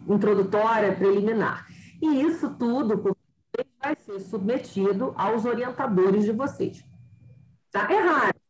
[0.08, 1.66] introdutória, preliminar.
[2.00, 3.16] E isso tudo
[3.82, 6.84] vai ser submetido aos orientadores de vocês.
[7.70, 7.84] Tá?
[7.84, 8.40] Raro.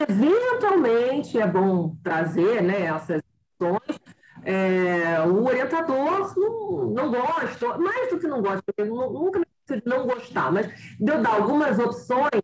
[0.00, 4.00] Eventualmente é bom trazer né, essas questões.
[4.44, 9.40] É, o orientador não, não gosta, mais do que não gosta, porque nunca
[9.76, 10.66] de não gostar, mas
[10.98, 12.40] de eu dar algumas opções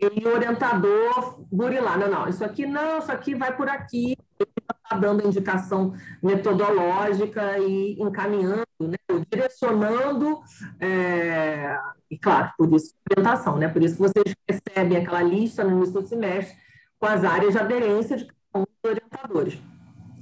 [0.00, 1.98] e o orientador burilar.
[1.98, 4.16] Não, não, isso aqui não, isso aqui vai por aqui.
[4.84, 8.96] Está dando indicação metodológica e encaminhando, né,
[9.30, 10.40] direcionando,
[10.78, 11.76] é,
[12.10, 13.68] e claro, por isso orientação, né?
[13.68, 16.56] Por isso vocês recebem aquela lista no início do semestre
[16.98, 19.58] com as áreas de aderência de cada um dos orientadores.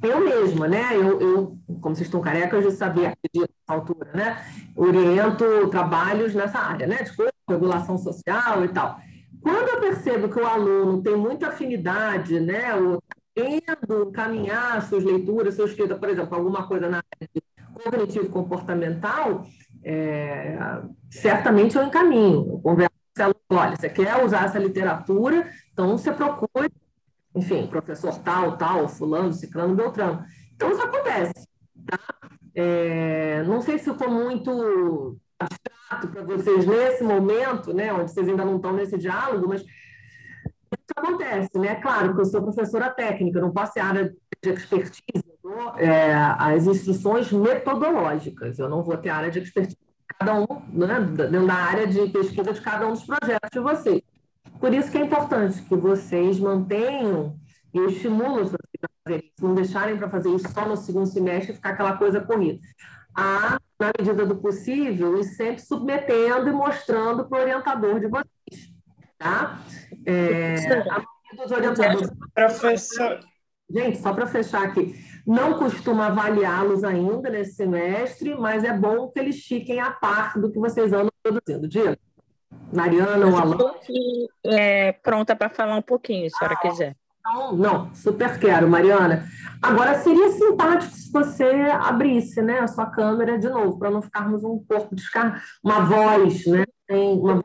[0.03, 0.97] Eu mesma, né?
[0.97, 4.45] Eu, eu como vocês estão carecas de saber a essa altura, né?
[4.75, 7.03] Oriento trabalhos nessa área, né?
[7.03, 7.13] De
[7.49, 8.99] regulação social e tal.
[9.43, 13.03] Quando eu percebo que o aluno tem muita afinidade, né, ou
[13.35, 19.47] querendo caminhar suas leituras, sua escrita, por exemplo, alguma coisa na área de cognitivo comportamental,
[19.83, 20.59] é,
[21.11, 22.49] certamente eu encaminho.
[22.53, 22.93] Eu converso
[23.49, 26.71] com olha, você quer usar essa literatura, então você procura,
[27.35, 30.25] enfim, professor tal, tal, fulano, ciclano, beltrano.
[30.55, 31.47] Então isso acontece,
[31.87, 31.99] tá?
[32.55, 38.45] É, não sei se ficou muito abstrato para vocês nesse momento, né, onde vocês ainda
[38.45, 39.65] não estão nesse diálogo, mas
[40.75, 41.75] isso acontece, né?
[41.77, 46.67] Claro que eu sou professora técnica, não posso ser área de expertise, dou, é, as
[46.67, 49.79] instruções metodológicas, eu não vou ter área de expertise
[50.19, 54.03] cada um, né, dentro da área de pesquisa de cada um dos projetos de vocês.
[54.61, 57.37] Por isso que é importante que vocês mantenham
[57.73, 61.07] e eu estimulo vocês a fazer isso, não deixarem para fazer isso só no segundo
[61.07, 62.61] semestre e ficar aquela coisa corrida
[63.15, 68.32] a, na medida do possível, e sempre submetendo e mostrando para o orientador de vocês.
[69.23, 69.59] Tá?
[70.05, 70.57] É,
[71.37, 72.11] dos orientadores.
[72.35, 73.21] Professor.
[73.71, 74.95] Gente, só para fechar aqui,
[75.27, 80.51] não costuma avaliá-los ainda nesse semestre, mas é bom que eles fiquem a par do
[80.51, 81.67] que vocês andam produzindo.
[81.69, 81.97] Diego?
[82.73, 83.75] Mariana ou Alan?
[84.45, 86.97] É, pronta para falar um pouquinho, se a senhora ah, quiser.
[87.25, 89.27] Não, não, super quero, Mariana.
[89.63, 91.45] Agora, seria simpático se você
[91.81, 95.05] abrisse né, a sua câmera de novo, para não ficarmos um corpo de
[95.63, 96.65] uma voz, né?
[96.95, 97.45] Uma...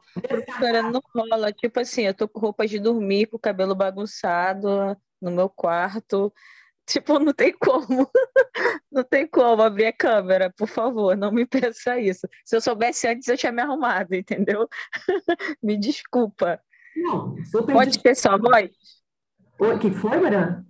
[0.59, 1.51] Cara, não rola.
[1.51, 6.33] Tipo assim, eu tô com roupa de dormir, com o cabelo bagunçado no meu quarto.
[6.87, 8.09] Tipo, não tem como.
[8.89, 12.27] Não tem como abrir a câmera, por favor, não me peça isso.
[12.43, 14.67] Se eu soubesse antes, eu tinha me arrumado, entendeu?
[15.61, 16.59] me desculpa.
[16.95, 17.35] Não,
[17.71, 18.71] Pode ter sua voz?
[19.59, 20.65] O que foi, Mariana?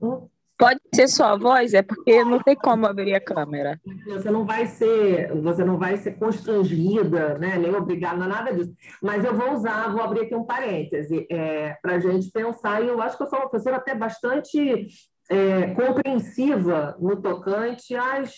[0.58, 3.80] Pode ser sua voz, é porque não tem como abrir a câmera.
[4.08, 7.58] Você não vai ser, você não vai ser constrangida, né?
[7.58, 8.74] nem obrigada, nada disso.
[9.02, 12.88] Mas eu vou usar, vou abrir aqui um parêntese, é, para a gente pensar, e
[12.88, 14.88] eu acho que eu sou uma professora até bastante
[15.30, 18.34] é, compreensiva no tocante às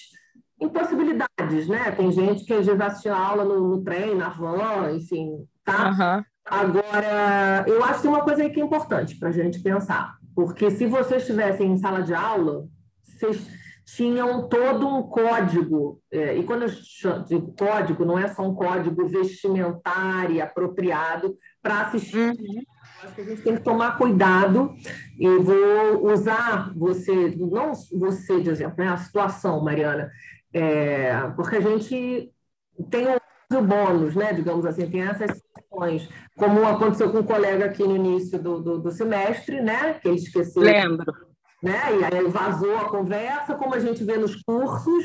[0.59, 1.91] impossibilidades, né?
[1.91, 5.89] Tem gente que às vezes assiste a aula no, no trem, na van, enfim, tá?
[5.89, 6.23] Uhum.
[6.45, 10.18] Agora, eu acho que tem uma coisa aí que é importante para a gente pensar.
[10.39, 12.65] Porque se vocês estivessem em sala de aula,
[13.03, 13.45] vocês
[13.85, 19.05] tinham todo um código, é, e quando eu digo código, não é só um código
[19.05, 22.29] vestimentar e apropriado para assistir.
[22.29, 22.63] Uhum.
[23.03, 24.73] Acho que a gente tem que tomar cuidado
[25.19, 30.09] e vou usar você, não você de exemplo, né, a situação, Mariana,
[30.53, 32.31] é, porque a gente
[32.89, 37.83] tem o bônus, né, digamos assim, tem essas situações como aconteceu com um colega aqui
[37.83, 39.93] no início do, do, do semestre, né?
[39.93, 40.63] Que ele esqueceu.
[40.63, 41.13] Lembro.
[41.61, 41.99] Né?
[41.99, 45.03] E aí vazou a conversa, como a gente vê nos cursos,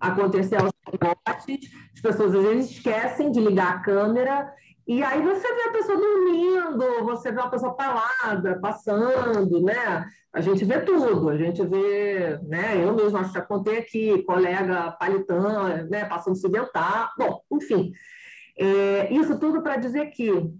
[0.00, 4.48] acontecer aos rebotes, as pessoas às vezes esquecem de ligar a câmera,
[4.86, 10.06] e aí você vê a pessoa dormindo, você vê a pessoa parada, passando, né?
[10.32, 12.84] A gente vê tudo, a gente vê, né?
[12.84, 16.04] Eu mesmo acho que já contei aqui, colega palitã, né?
[16.04, 17.90] Passando se dentar, bom, enfim.
[18.58, 20.52] É, isso tudo para dizer que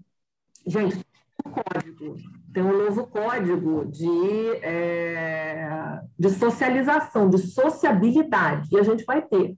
[0.67, 1.05] Gente, tem
[1.45, 2.15] um código,
[2.53, 9.57] tem um novo código de, é, de socialização, de sociabilidade, e a gente vai ter,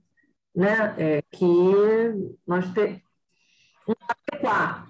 [0.54, 0.94] né?
[0.96, 1.44] É, que
[2.46, 3.00] nós temos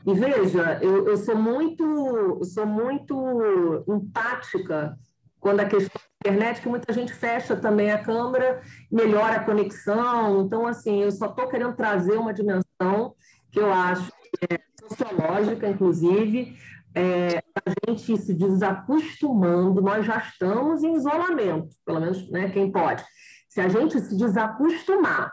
[0.07, 4.99] e veja, eu, eu sou muito, sou muito empática
[5.39, 8.61] quando a questão da internet, que muita gente fecha também a câmera,
[8.93, 10.43] melhora a conexão.
[10.43, 13.15] Então, assim, eu só estou querendo trazer uma dimensão
[13.51, 16.57] que eu acho que é sociológica, inclusive,
[16.95, 23.05] é, a gente se desacostumando, nós já estamos em isolamento, pelo menos né, quem pode.
[23.49, 25.33] Se a gente se desacostumar,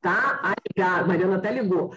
[0.00, 0.40] tá?
[0.42, 1.94] A ligar, a Mariana até ligou.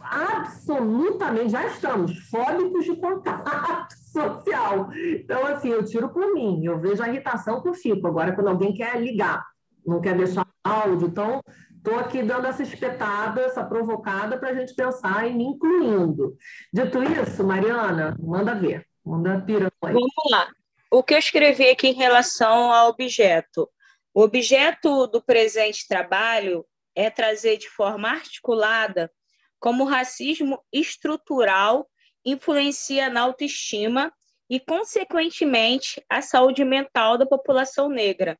[0.00, 4.90] absolutamente, já estamos fóbicos de contato social.
[4.92, 8.06] Então, assim, eu tiro por mim, eu vejo a irritação que eu fico.
[8.06, 9.44] Agora, quando alguém quer ligar,
[9.86, 11.42] não quer deixar áudio, então
[11.84, 16.34] Estou aqui dando essa espetada, essa provocada para a gente pensar e me incluindo.
[16.72, 19.70] Dito isso, Mariana, manda ver, manda piranha.
[19.82, 20.48] Vamos lá.
[20.90, 23.68] O que eu escrevi aqui em relação ao objeto?
[24.14, 26.64] O objeto do presente trabalho
[26.94, 29.12] é trazer de forma articulada
[29.60, 31.86] como o racismo estrutural
[32.24, 34.10] influencia na autoestima
[34.48, 38.38] e, consequentemente, a saúde mental da população negra,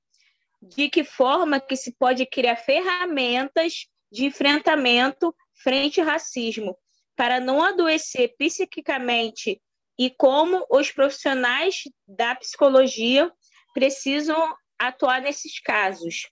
[0.68, 6.76] de que forma que se pode criar ferramentas de enfrentamento frente ao racismo,
[7.16, 9.60] para não adoecer psiquicamente
[9.98, 13.30] e como os profissionais da psicologia
[13.72, 16.28] precisam atuar nesses casos.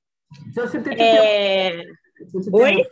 [0.55, 1.83] Deixa eu te é...
[2.53, 2.85] Oi?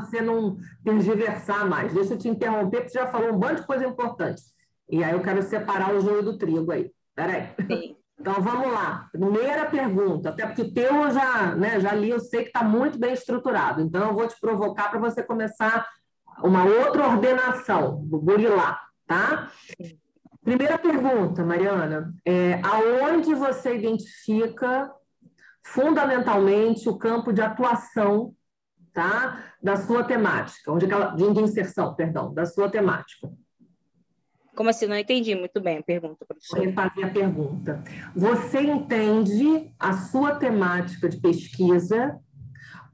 [0.00, 1.92] Você não tergiversar mais.
[1.92, 4.42] Deixa eu te interromper, porque você já falou um monte de coisa importante.
[4.88, 6.90] E aí eu quero separar o joio do trigo aí.
[7.14, 7.54] Peraí.
[7.70, 7.96] Sim.
[8.18, 9.08] Então vamos lá.
[9.12, 12.62] Primeira pergunta, até porque o teu eu já, né, já li, eu sei que está
[12.62, 13.80] muito bem estruturado.
[13.80, 15.86] Então eu vou te provocar para você começar
[16.42, 19.50] uma outra ordenação, burilar, tá?
[20.42, 24.92] Primeira pergunta, Mariana, é, aonde você identifica
[25.62, 28.34] fundamentalmente o campo de atuação,
[28.92, 33.28] tá, da sua temática, onde aquela, de inserção, perdão, da sua temática?
[34.54, 34.86] Como assim?
[34.86, 36.62] Não entendi muito bem a pergunta, professora.
[36.62, 37.84] Vou fazer a pergunta.
[38.14, 42.18] Você entende a sua temática de pesquisa,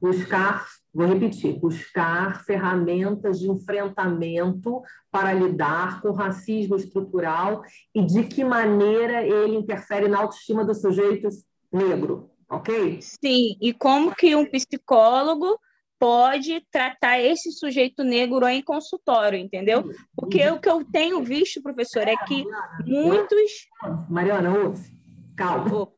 [0.01, 4.81] buscar, vou repetir, buscar ferramentas de enfrentamento
[5.11, 7.61] para lidar com o racismo estrutural
[7.93, 11.27] e de que maneira ele interfere na autoestima do sujeito
[11.71, 12.99] negro, ok?
[13.01, 15.59] Sim, e como que um psicólogo
[16.01, 19.87] pode tratar esse sujeito negro em consultório, entendeu?
[20.15, 22.43] Porque o que eu tenho visto, professor, é que
[22.83, 23.67] muitos.
[24.09, 24.91] Mariana, ouve,
[25.37, 25.89] calma.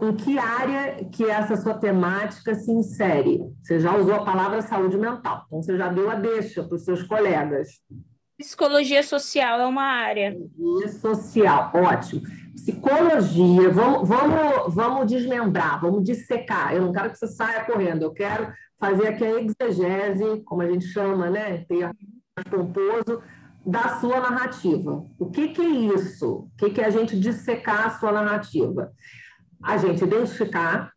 [0.00, 3.40] Em que área que essa sua temática se insere?
[3.60, 6.84] Você já usou a palavra saúde mental, então você já deu a deixa para os
[6.84, 7.82] seus colegas.
[8.38, 10.32] Psicologia social é uma área.
[10.32, 12.22] Psicologia social, ótimo.
[12.54, 16.74] Psicologia, vamos, vamos, vamos desmembrar, vamos dissecar.
[16.74, 20.70] Eu não quero que você saia correndo, eu quero fazer aqui a exegese, como a
[20.70, 21.64] gente chama, né?
[21.64, 21.90] Ter
[22.50, 23.22] composo
[23.64, 25.04] da sua narrativa.
[25.18, 26.30] O que, que é isso?
[26.30, 28.92] O que, que é a gente dissecar a sua narrativa?
[29.62, 30.92] A gente identificar,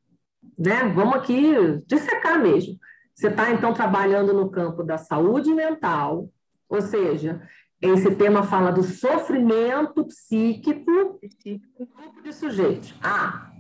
[0.57, 0.87] né?
[0.93, 1.53] Vamos aqui
[1.87, 2.77] dissecar mesmo.
[3.15, 6.29] Você está, então, trabalhando no campo da saúde mental,
[6.69, 7.41] ou seja,
[7.81, 12.93] esse tema fala do sofrimento psíquico do grupo de sujeitos.
[13.01, 13.51] A.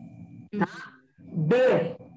[0.57, 0.67] Tá?
[1.19, 2.08] B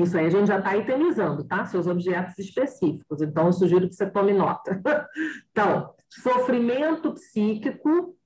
[0.00, 1.64] isso aí a gente já está itemizando, tá?
[1.66, 3.20] Seus objetos específicos.
[3.20, 4.80] Então, eu sugiro que você tome nota.
[5.50, 8.16] Então, sofrimento psíquico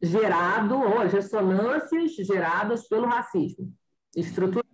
[0.00, 3.72] gerado, ou ressonâncias geradas pelo racismo
[4.16, 4.64] estrutural.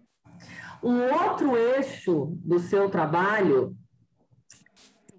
[0.83, 3.76] Um outro eixo do seu trabalho,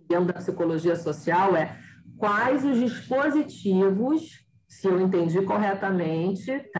[0.07, 1.77] dentro da psicologia social, é
[2.17, 6.78] quais os dispositivos, se eu entendi corretamente, tá?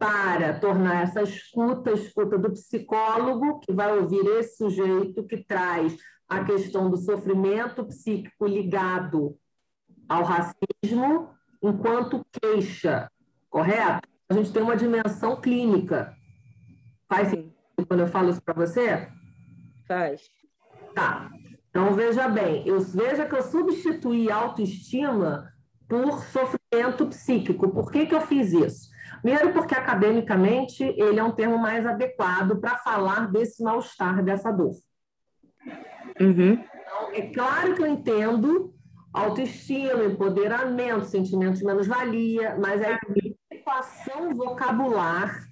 [0.00, 5.94] Para tornar essa escuta, a escuta do psicólogo, que vai ouvir esse sujeito que traz
[6.26, 9.36] a questão do sofrimento psíquico ligado
[10.08, 11.28] ao racismo,
[11.62, 13.10] enquanto queixa,
[13.50, 14.08] correto?
[14.26, 16.16] A gente tem uma dimensão clínica.
[17.06, 17.52] Faz sentido
[17.86, 19.06] quando eu falo isso para você?
[19.86, 20.30] Faz.
[20.94, 21.30] Tá.
[21.68, 25.52] Então, veja bem, eu, veja que eu substituí autoestima
[25.86, 27.68] por sofrimento psíquico.
[27.68, 28.89] Por que, que eu fiz isso?
[29.22, 34.72] Primeiro, porque academicamente ele é um termo mais adequado para falar desse mal-estar, dessa dor.
[36.20, 36.52] Uhum.
[36.52, 38.74] Então, é claro que eu entendo
[39.12, 42.98] autoestima, empoderamento, sentimento de menos-valia, mas a
[43.50, 45.46] equação vocabular,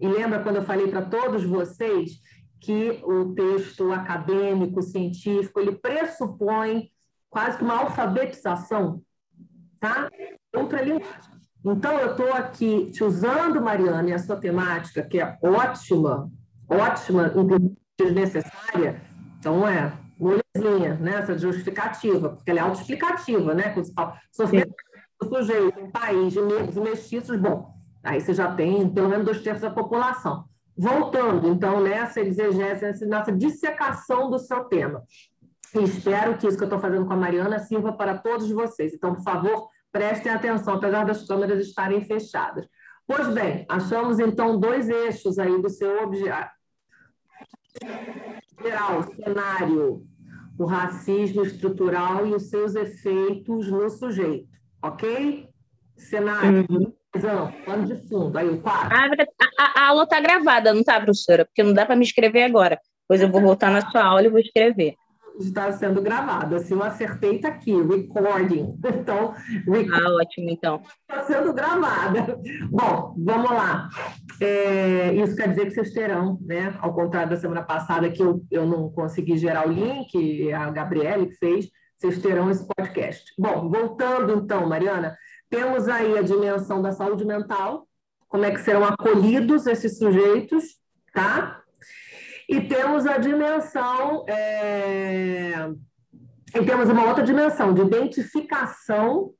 [0.00, 2.20] e lembra quando eu falei para todos vocês
[2.60, 6.90] que o texto acadêmico, científico, ele pressupõe
[7.28, 9.02] quase que uma alfabetização,
[9.80, 10.08] tá?
[10.54, 11.33] Outra linguagem.
[11.64, 16.30] Então, eu estou aqui te usando, Mariana, e a sua temática, que é ótima,
[16.68, 17.32] ótima,
[17.98, 19.00] desnecessária,
[19.38, 21.16] então é molezinha, né?
[21.16, 23.70] essa justificativa, porque ela é autoexplicativa, né?
[23.70, 24.74] Quando você fala sofrimento
[25.20, 29.42] do sujeito, um país de negros mestiços, bom, aí você já tem pelo menos dois
[29.42, 30.44] terços da população.
[30.76, 35.02] Voltando, então, nessa exegese, nessa dissecação do seu tema.
[35.74, 38.92] E espero que isso que eu estou fazendo com a Mariana sirva para todos vocês.
[38.92, 42.66] Então, por favor, Prestem atenção, apesar das câmeras estarem fechadas.
[43.06, 46.50] Pois bem, achamos então dois eixos aí do seu objeto,
[48.60, 50.04] geral, cenário,
[50.58, 54.48] o racismo estrutural e os seus efeitos no sujeito,
[54.82, 55.48] ok?
[55.96, 56.92] Cenário, uhum.
[57.64, 58.96] plano de fundo, aí o quadro.
[58.98, 61.44] A, a, a aula está gravada, não está, professora?
[61.44, 62.80] Porque não dá para me escrever agora.
[63.06, 64.96] Pois eu vou voltar na sua aula e vou escrever
[65.38, 66.58] está sendo gravada.
[66.58, 68.78] Se eu acertei, está aqui, recording.
[69.04, 69.34] Então,
[69.66, 70.82] recording ah, ótimo, então.
[71.08, 72.40] Está sendo gravada.
[72.70, 73.88] Bom, vamos lá.
[74.40, 76.76] É, isso quer dizer que vocês terão, né?
[76.80, 81.26] Ao contrário da semana passada, que eu, eu não consegui gerar o link, a Gabriele
[81.26, 83.32] que fez, vocês terão esse podcast.
[83.38, 85.16] Bom, voltando então, Mariana,
[85.50, 87.86] temos aí a dimensão da saúde mental,
[88.28, 90.64] como é que serão acolhidos esses sujeitos,
[91.12, 91.63] tá?
[92.48, 95.70] E temos a dimensão, é...
[96.54, 99.30] e temos uma outra dimensão de identificação,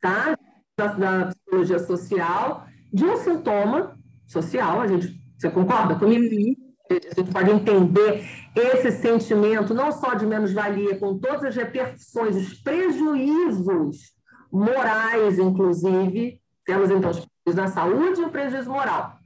[0.00, 0.36] tá?
[0.76, 6.56] Da, da psicologia social, de um sintoma social, a gente, você concorda comigo?
[6.90, 8.24] A gente pode entender
[8.56, 14.12] esse sentimento, não só de menos-valia, com todas as repercussões, os prejuízos
[14.50, 19.19] morais, inclusive, temos então os prejuízos na saúde e o prejuízo moral.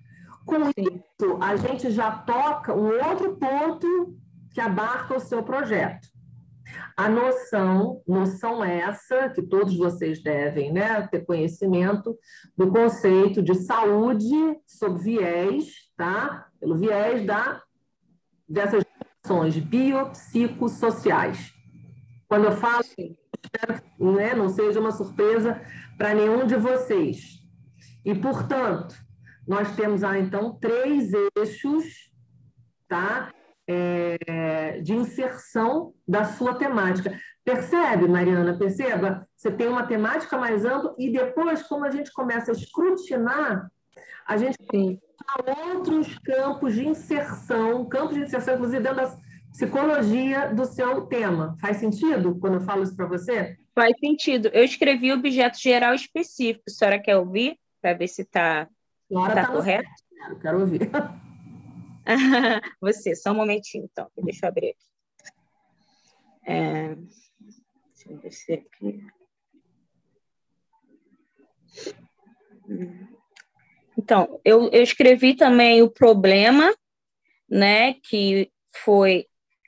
[0.44, 4.16] Com isso, a gente já toca um outro ponto
[4.52, 6.08] que abarca o seu projeto.
[6.96, 12.16] A noção, noção essa, que todos vocês devem né, ter conhecimento,
[12.56, 14.34] do conceito de saúde
[14.66, 16.46] sob viés, tá?
[16.60, 17.62] pelo viés da,
[18.48, 18.84] dessas
[19.24, 21.52] ações biopsicossociais.
[22.28, 25.60] Quando eu falo, espero que né, não seja uma surpresa
[25.96, 27.40] para nenhum de vocês.
[28.04, 29.03] E, portanto,
[29.46, 32.12] nós temos ah, então três eixos
[32.88, 33.32] tá?
[33.66, 37.18] É, de inserção da sua temática.
[37.42, 38.56] Percebe, Mariana?
[38.58, 39.26] Perceba?
[39.34, 43.70] Você tem uma temática mais ampla e depois, como a gente começa a escrutinar,
[44.26, 45.00] a gente tem
[45.74, 49.16] outros campos de inserção, campos de inserção, inclusive dentro da
[49.50, 51.56] psicologia do seu tema.
[51.60, 53.56] Faz sentido quando eu falo isso para você?
[53.74, 54.48] Faz sentido.
[54.52, 56.64] Eu escrevi objeto geral específico.
[56.68, 57.56] A senhora quer ouvir?
[57.80, 58.68] Para ver se está
[59.20, 59.88] Está tá correto?
[60.28, 60.40] No...
[60.40, 60.90] Quero ouvir.
[62.80, 64.10] Você, só um momentinho, então.
[64.18, 64.86] Deixa eu abrir aqui.
[66.46, 66.94] É...
[66.94, 69.06] Deixa eu descer aqui.
[73.96, 76.74] Então, eu, eu escrevi também o problema,
[77.48, 79.26] né, que foi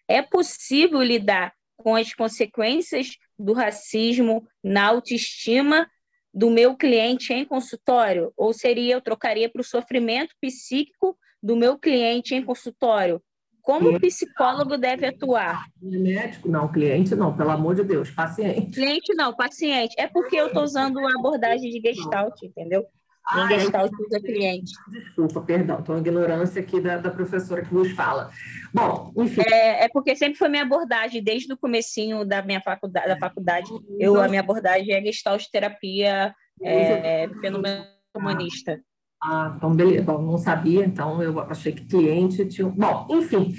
[0.08, 5.88] é possível lidar com as consequências do racismo na autoestima
[6.36, 8.30] do meu cliente em consultório?
[8.36, 13.22] Ou seria eu trocaria para o sofrimento psíquico do meu cliente em consultório?
[13.62, 15.64] Como o psicólogo deve atuar?
[15.80, 16.48] Médico?
[16.48, 18.70] Não, cliente não, pelo amor de Deus, paciente.
[18.70, 19.96] Cliente não, paciente.
[19.98, 22.86] É porque eu estou usando a abordagem de gestalt, entendeu?
[23.34, 24.72] Em ah, gestalt usa cliente.
[24.88, 28.30] Desculpa, perdão, estou ignorância aqui da, da professora que nos fala.
[28.72, 29.42] Bom, enfim.
[29.44, 33.68] É, é, porque sempre foi minha abordagem, desde o comecinho da minha faculdade, da faculdade
[33.98, 37.84] eu, a minha abordagem é gestalt terapia é, fenômeno
[38.16, 38.80] humanista.
[39.22, 40.04] Ah, então beleza.
[40.04, 42.68] Bom, não sabia, então eu achei que cliente tinha.
[42.68, 43.54] Bom, enfim.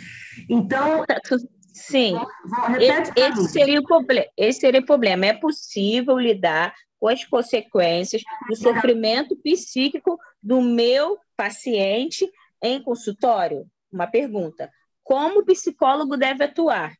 [0.50, 1.04] Então.
[1.74, 2.16] Sim.
[2.80, 3.84] Esse, esse, seria o.
[4.36, 5.26] Esse seria o problema.
[5.26, 12.30] É possível lidar com as consequências do sofrimento psíquico do meu paciente
[12.62, 13.66] em consultório?
[13.92, 14.70] Uma pergunta.
[15.04, 16.94] Como o psicólogo deve atuar?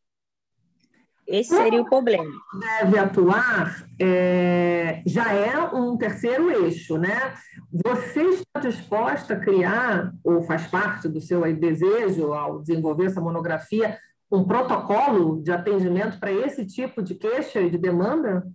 [1.28, 2.32] Esse seria o problema.
[2.80, 7.34] Deve atuar é, já é um terceiro eixo, né?
[7.70, 14.00] Você está disposta a criar, ou faz parte do seu desejo ao desenvolver essa monografia,
[14.32, 18.48] um protocolo de atendimento para esse tipo de queixa e de demanda?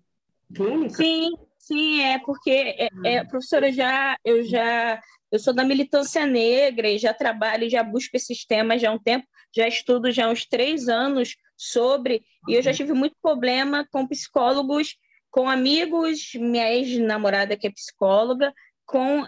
[0.53, 0.95] Clínica?
[0.95, 5.01] Sim, sim, é porque, é, é, professora, já, eu já
[5.33, 8.99] eu sou da militância negra e já trabalho, já busco esses temas já há um
[8.99, 13.89] tempo, já estudo já há uns três anos sobre, e eu já tive muito problema
[13.91, 14.97] com psicólogos,
[15.31, 18.53] com amigos, minha ex-namorada que é psicóloga,
[18.85, 19.27] com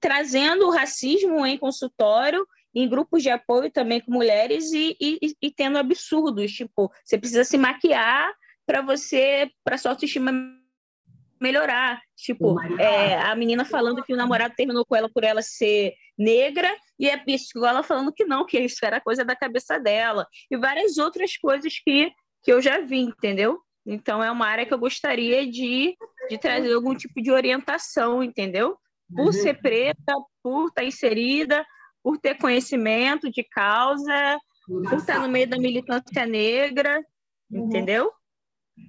[0.00, 5.50] trazendo o racismo em consultório, em grupos de apoio também com mulheres e, e, e
[5.52, 8.32] tendo absurdos, tipo, você precisa se maquiar
[8.66, 10.32] para você, para sua autoestima
[11.42, 12.00] melhorar.
[12.16, 16.72] Tipo, é, a menina falando que o namorado terminou com ela por ela ser negra
[16.98, 20.26] e a psicóloga falando que não, que isso era coisa da cabeça dela.
[20.48, 23.58] E várias outras coisas que, que eu já vi, entendeu?
[23.84, 25.96] Então, é uma área que eu gostaria de,
[26.30, 28.76] de trazer algum tipo de orientação, entendeu?
[29.12, 29.32] Por uhum.
[29.32, 31.66] ser preta, por estar inserida,
[32.02, 37.04] por ter conhecimento de causa, por estar no meio da militância negra,
[37.50, 37.66] uhum.
[37.66, 38.12] entendeu?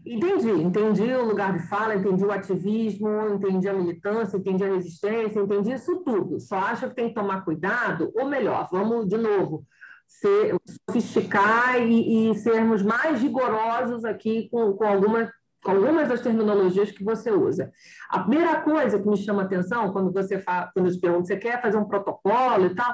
[0.06, 5.40] Entendi, entendi o lugar de fala, entendi o ativismo, entendi a militância, entendi a resistência,
[5.40, 6.40] entendi isso tudo.
[6.40, 9.66] Só acho que tem que tomar cuidado, ou melhor, vamos de novo,
[10.08, 10.56] ser,
[10.88, 15.32] sofisticar e, e, sermos mais rigorosos aqui com, com, alguma,
[15.64, 17.72] com algumas das terminologias que você usa.
[18.10, 21.38] A primeira coisa que me chama atenção, quando você fala, quando eu te pergunto, você
[21.38, 22.94] quer fazer um protocolo e tal,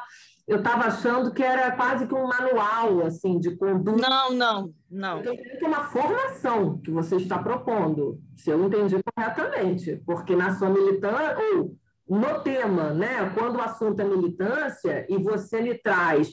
[0.49, 4.09] eu estava achando que era quase que um manual assim de conduta.
[4.09, 5.19] Não, não, não.
[5.19, 10.71] Então, é uma formação que você está propondo, se eu entendi corretamente, porque na sua
[10.71, 11.75] militância, ou
[12.09, 16.31] no tema, né, quando o assunto é militância e você lhe traz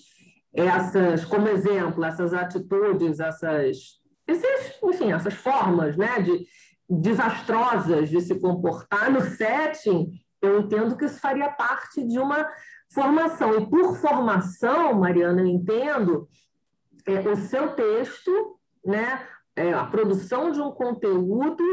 [0.50, 6.46] essas, como exemplo, essas atitudes, essas, esses, enfim, essas formas, né, de
[6.88, 10.08] desastrosas de se comportar no setting,
[10.40, 12.48] eu entendo que isso faria parte de uma
[12.92, 13.58] Formação.
[13.58, 16.28] E por formação, Mariana, eu entendo
[17.06, 21.64] é, o seu texto, né, é, a produção de um conteúdo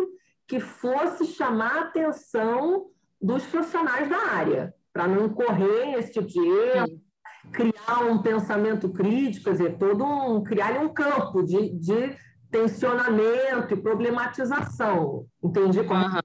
[0.47, 2.87] que fosse chamar a atenção
[3.21, 7.01] dos profissionais da área, para não incorrer esse tipo de erro,
[7.51, 12.15] criar um pensamento crítico, quer dizer, todo um, criar um campo de, de
[12.51, 15.25] tensionamento e problematização.
[15.43, 16.19] Entendi como uhum.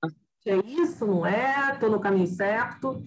[0.46, 1.72] é isso, não é?
[1.72, 3.02] Estou no caminho certo?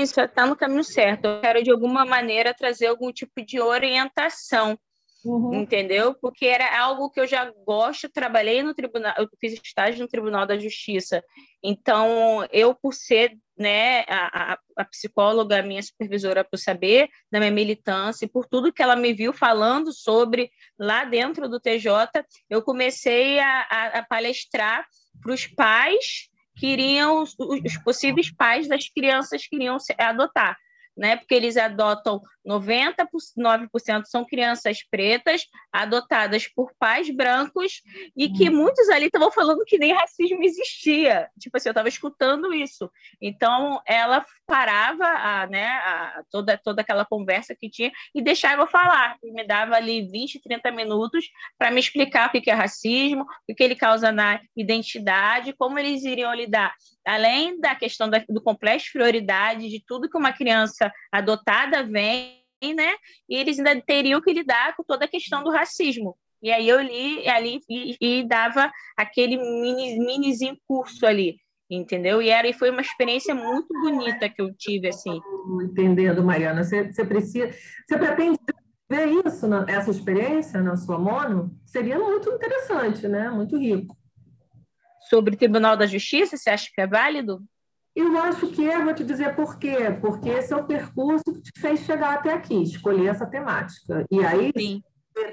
[0.00, 1.26] Isso, está no caminho certo.
[1.26, 4.78] Eu quero, de alguma maneira, trazer algum tipo de orientação,
[5.24, 5.54] uhum.
[5.54, 6.14] entendeu?
[6.14, 10.46] Porque era algo que eu já gosto, trabalhei no tribunal, eu fiz estágio no Tribunal
[10.46, 11.22] da Justiça.
[11.62, 17.50] Então, eu, por ser né, a, a, psicóloga, a minha supervisora, por saber da minha
[17.50, 22.62] militância, e por tudo que ela me viu falando sobre lá dentro do TJ, eu
[22.62, 24.86] comecei a, a, a palestrar
[25.22, 30.56] para os pais queriam, os possíveis pais das crianças queriam adotar
[30.96, 31.16] né?
[31.16, 37.82] Porque eles adotam 99% são crianças pretas, adotadas por pais brancos,
[38.16, 38.56] e que uhum.
[38.56, 41.28] muitos ali estavam falando que nem racismo existia.
[41.38, 42.90] Tipo assim, eu estava escutando isso.
[43.20, 48.66] Então, ela parava a, né, a, toda, toda aquela conversa que tinha e deixava eu
[48.66, 49.16] falar.
[49.22, 51.26] E me dava ali 20, 30 minutos
[51.58, 56.04] para me explicar o que é racismo, o que ele causa na identidade, como eles
[56.04, 56.74] iriam lidar
[57.04, 62.31] além da questão do complexo de prioridade, de tudo que uma criança adotada vem,
[62.74, 62.94] né?
[63.28, 66.16] E eles ainda teriam que lidar com toda a questão do racismo.
[66.40, 71.36] E aí eu li ali e, e dava aquele mini, minizinho curso ali,
[71.70, 72.22] entendeu?
[72.22, 75.20] E era e foi uma experiência muito bonita que eu tive assim.
[75.64, 77.50] Entendendo, Mariana, você, você precisa,
[77.86, 78.38] você pretende
[78.90, 81.56] ver isso, essa experiência na sua mono?
[81.64, 83.30] Seria muito interessante, né?
[83.30, 83.96] Muito rico
[85.12, 86.38] sobre o Tribunal da Justiça?
[86.38, 87.44] Você acha que é válido?
[87.94, 89.96] Eu acho que é, vou te dizer por quê.
[90.00, 94.04] Porque esse é o percurso que te fez chegar até aqui, escolher essa temática.
[94.10, 94.82] E aí, Sim.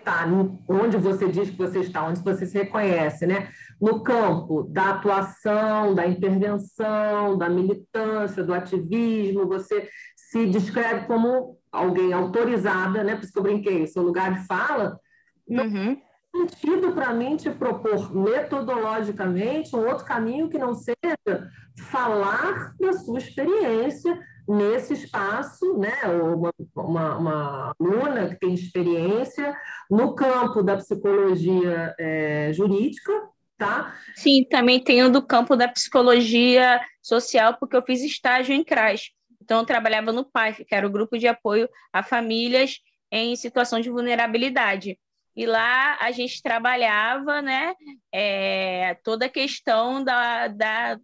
[0.04, 0.26] Tá,
[0.68, 3.48] onde você diz que você está, onde você se reconhece, né?
[3.80, 9.88] No campo da atuação, da intervenção, da militância, do ativismo, você
[10.18, 13.16] se descreve como alguém autorizada, né?
[13.16, 15.00] Por isso que eu brinquei, seu lugar de fala.
[15.48, 15.98] Uhum
[16.36, 21.50] sentido para mim te propor metodologicamente um outro caminho que não seja
[21.90, 25.94] falar da sua experiência nesse espaço, né?
[26.06, 29.56] Uma, uma, uma aluna que tem experiência
[29.90, 33.12] no campo da psicologia é, jurídica,
[33.58, 33.96] tá?
[34.16, 39.12] Sim, também tenho do campo da psicologia social, porque eu fiz estágio em CRAS.
[39.42, 42.80] Então, eu trabalhava no PAIF, que era o grupo de apoio a famílias
[43.12, 44.98] em situação de vulnerabilidade
[45.36, 47.74] e lá a gente trabalhava né,
[48.14, 51.00] é, toda a questão da, da,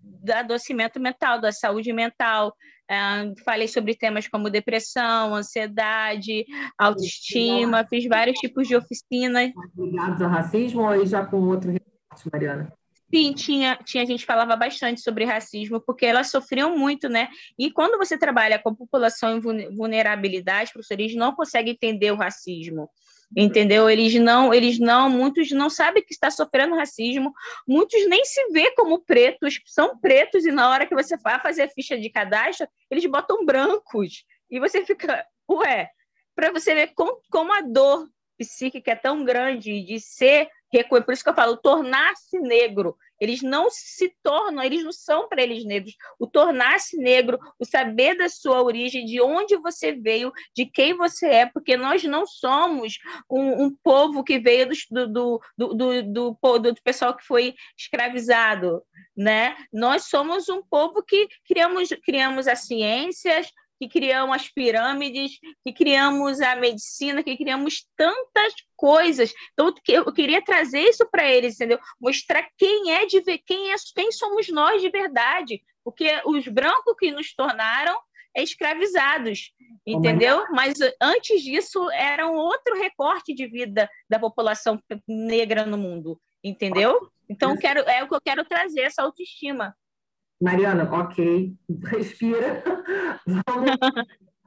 [0.00, 2.54] do adoecimento mental, da saúde mental.
[2.88, 2.96] É,
[3.44, 6.44] falei sobre temas como depressão, ansiedade,
[6.78, 9.50] autoestima, fiz vários tipos de oficinas.
[9.76, 12.72] Ligados ao racismo ou já com outro recorte, Mariana?
[13.12, 17.28] Sim, tinha, tinha gente que falava bastante sobre racismo, porque elas sofriam muito, né?
[17.56, 22.88] E quando você trabalha com a população em vulnerabilidade, professores não conseguem entender o racismo
[23.34, 23.88] entendeu?
[23.88, 27.32] Eles não, eles não, muitos não sabem que está sofrendo racismo,
[27.66, 31.62] muitos nem se vê como pretos, são pretos e na hora que você vai fazer
[31.62, 35.90] a ficha de cadastro, eles botam brancos e você fica, ué,
[36.34, 38.08] para você ver como, como a dor
[38.38, 40.48] psíquica é tão grande de ser
[41.04, 42.96] por isso que eu falo, tornar-se negro.
[43.20, 45.94] Eles não se tornam, eles não são para eles negros.
[46.18, 51.26] O tornar-se negro, o saber da sua origem, de onde você veio, de quem você
[51.26, 52.98] é, porque nós não somos
[53.30, 58.82] um, um povo que veio do, do, do, do, do, do pessoal que foi escravizado.
[59.16, 59.56] Né?
[59.72, 66.40] Nós somos um povo que criamos, criamos as ciências, que criamos as pirâmides, que criamos
[66.40, 69.32] a medicina, que criamos tantas coisas.
[69.52, 71.78] Então, eu queria trazer isso para eles, entendeu?
[72.00, 77.10] Mostrar quem é de quem é, quem somos nós de verdade, porque os brancos que
[77.10, 77.98] nos tornaram
[78.34, 79.52] escravizados,
[79.86, 80.44] entendeu?
[80.50, 87.10] Mas antes disso era um outro recorte de vida da população negra no mundo, entendeu?
[87.28, 89.74] Então quero, é o que eu quero trazer essa autoestima.
[90.40, 92.62] Mariana, ok, respira.
[93.26, 93.70] Vamos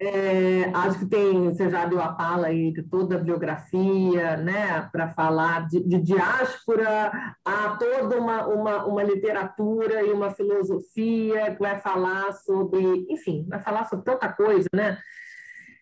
[0.02, 4.88] é, acho que tem, você já deu a fala aí de toda a biografia, né,
[4.94, 7.12] para falar de, de, diáspora,
[7.44, 13.60] há toda uma, uma, uma literatura e uma filosofia que vai falar sobre, enfim, vai
[13.60, 14.98] falar sobre tanta coisa, né?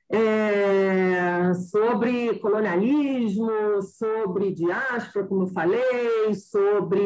[0.09, 7.01] É, sobre colonialismo, sobre diáspora, como eu falei, sobre,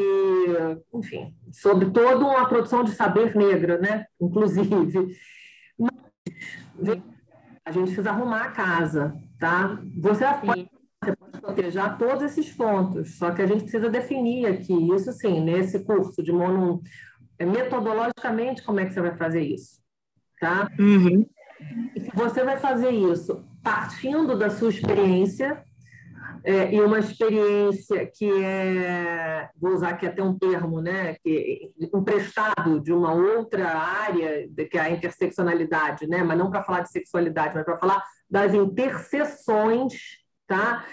[0.94, 4.06] enfim, sobre toda uma produção de saber negra, né?
[4.20, 5.16] Inclusive
[7.66, 9.80] a gente precisa arrumar a casa, tá?
[9.98, 10.70] Você pode,
[11.04, 15.40] você pode proteger todos esses pontos, só que a gente precisa definir aqui, isso sim,
[15.42, 16.82] nesse curso de mono,
[17.40, 19.80] é, metodologicamente, como é que você vai fazer isso,
[20.40, 20.70] tá?
[20.80, 21.26] Uhum.
[21.96, 25.64] E você vai fazer isso partindo da sua experiência,
[26.44, 32.80] é, e uma experiência que é, vou usar aqui até um termo, né, que emprestado
[32.80, 37.54] de uma outra área, que é a interseccionalidade, né, mas não para falar de sexualidade,
[37.54, 39.94] mas para falar das interseções,
[40.48, 40.84] tá?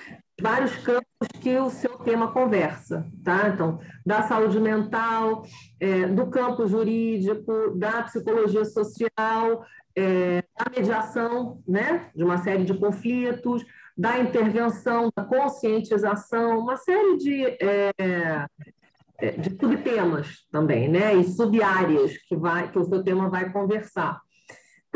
[0.40, 1.07] Vários campos
[1.40, 3.48] que o seu tema conversa, tá?
[3.48, 5.44] Então, da saúde mental,
[5.80, 9.64] é, do campo jurídico, da psicologia social,
[9.96, 13.64] é, da mediação, né, de uma série de conflitos,
[13.96, 17.92] da intervenção, da conscientização, uma série de, é,
[19.20, 21.16] é, de subtemas também, né?
[21.16, 24.20] E subáreas que, vai, que o seu tema vai conversar.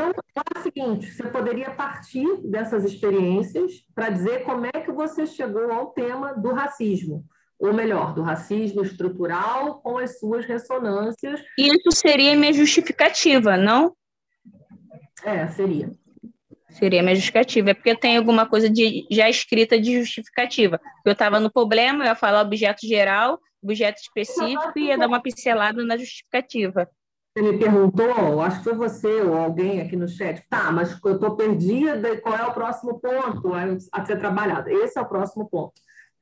[0.03, 5.27] Então, é o seguinte: você poderia partir dessas experiências para dizer como é que você
[5.27, 7.25] chegou ao tema do racismo,
[7.59, 11.41] ou melhor, do racismo estrutural com as suas ressonâncias.
[11.59, 13.95] Isso seria minha justificativa, não?
[15.23, 15.93] É, seria.
[16.71, 17.71] Seria minha justificativa.
[17.71, 20.81] É porque tem alguma coisa de, já escrita de justificativa.
[21.05, 25.23] Eu estava no problema, eu ia falar objeto geral, objeto específico e ia dar uma
[25.23, 26.89] pincelada na justificativa.
[27.35, 31.15] Você me perguntou, acho que foi você ou alguém aqui no chat, tá, mas eu
[31.15, 33.53] estou perdida, qual é o próximo ponto
[33.91, 34.69] a ser trabalhado?
[34.69, 35.73] Esse é o próximo ponto.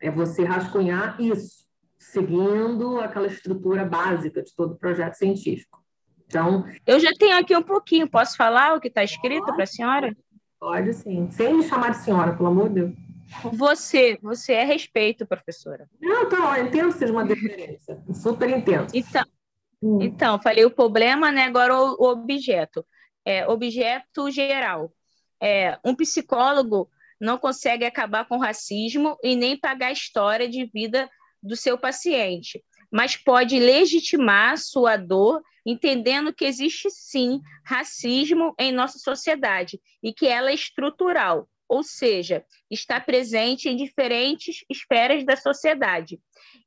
[0.00, 1.66] É você rascunhar isso,
[1.98, 5.82] seguindo aquela estrutura básica de todo projeto científico.
[6.26, 9.66] Então, eu já tenho aqui um pouquinho, posso falar o que está escrito para a
[9.66, 10.16] senhora?
[10.60, 11.28] Pode sim.
[11.32, 12.92] Sem me chamar de senhora, pelo amor de Deus.
[13.52, 15.88] Você, você é respeito, professora.
[16.00, 18.00] Não, então, eu entendo que seja uma diferença.
[18.14, 18.86] Super entendo.
[18.94, 19.24] Então,
[19.82, 20.00] hum.
[20.02, 21.44] então, falei o problema, né?
[21.44, 22.84] Agora o, o objeto.
[23.24, 24.92] É, objeto geral.
[25.42, 30.64] É, um psicólogo não consegue acabar com o racismo e nem pagar a história de
[30.66, 31.08] vida
[31.42, 38.98] do seu paciente mas pode legitimar sua dor, entendendo que existe sim racismo em nossa
[38.98, 46.18] sociedade e que ela é estrutural, ou seja, está presente em diferentes esferas da sociedade.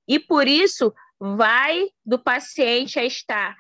[0.08, 0.94] E por isso
[1.24, 3.56] vai do paciente a estar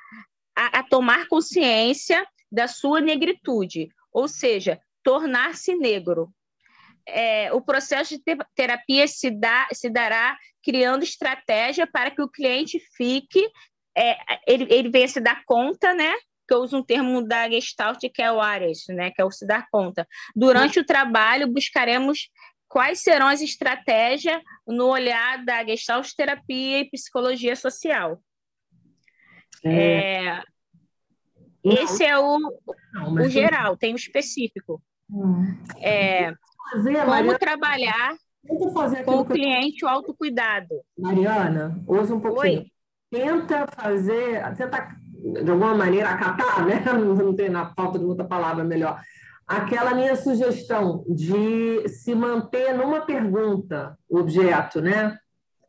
[0.53, 6.30] a, a tomar consciência da sua negritude, ou seja, tornar-se negro,
[7.07, 12.80] é, o processo de terapia se, dá, se dará criando estratégia para que o cliente
[12.97, 13.49] fique,
[13.97, 16.14] é, ele, ele venha se dar conta, né?
[16.47, 19.11] Que eu uso um termo da Gestalt, que é o ARES, né?
[19.11, 20.07] Que é o se dar conta.
[20.36, 22.30] Durante o trabalho, buscaremos
[22.74, 28.19] quais serão as estratégias no olhar da Gestalt terapia e psicologia social.
[29.63, 30.26] É.
[30.26, 30.43] É,
[31.63, 32.39] esse é o,
[32.91, 34.82] Não, o geral, tem o específico.
[35.07, 35.55] Hum.
[35.80, 36.34] É,
[36.71, 38.15] fazer, Como Mariana, trabalhar
[39.05, 40.82] com o cliente o autocuidado.
[40.97, 42.61] Mariana, ouça um pouquinho.
[42.61, 42.71] Oi.
[43.11, 44.97] Tenta fazer, tenta
[45.43, 46.82] de alguma maneira acatar, né?
[46.91, 48.99] Não tem na falta de outra palavra melhor.
[49.48, 55.18] Aquela minha sugestão de se manter numa pergunta, objeto, né?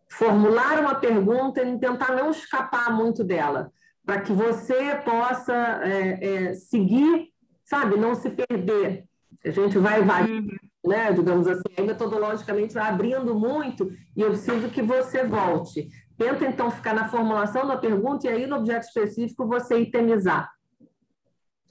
[0.09, 3.73] Formular uma pergunta e tentar não escapar muito dela,
[4.05, 7.29] para que você possa é, é, seguir,
[7.65, 9.05] sabe, não se perder.
[9.45, 14.29] A gente vai variando uhum né, digamos assim, aí metodologicamente vai abrindo muito e eu
[14.29, 15.89] preciso que você volte.
[16.17, 20.49] Tenta, então, ficar na formulação da pergunta e aí, no objeto específico, você itemizar.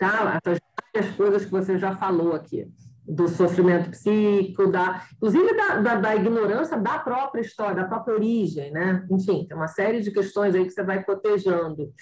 [0.03, 0.39] Tá?
[0.43, 0.59] Essas
[0.93, 2.67] várias coisas que você já falou aqui,
[3.05, 8.69] do sofrimento psíquico, da, inclusive da, da, da, ignorância da própria história, da própria origem,
[8.71, 9.07] né?
[9.09, 11.93] Enfim, tem uma série de questões aí que você vai cotejando.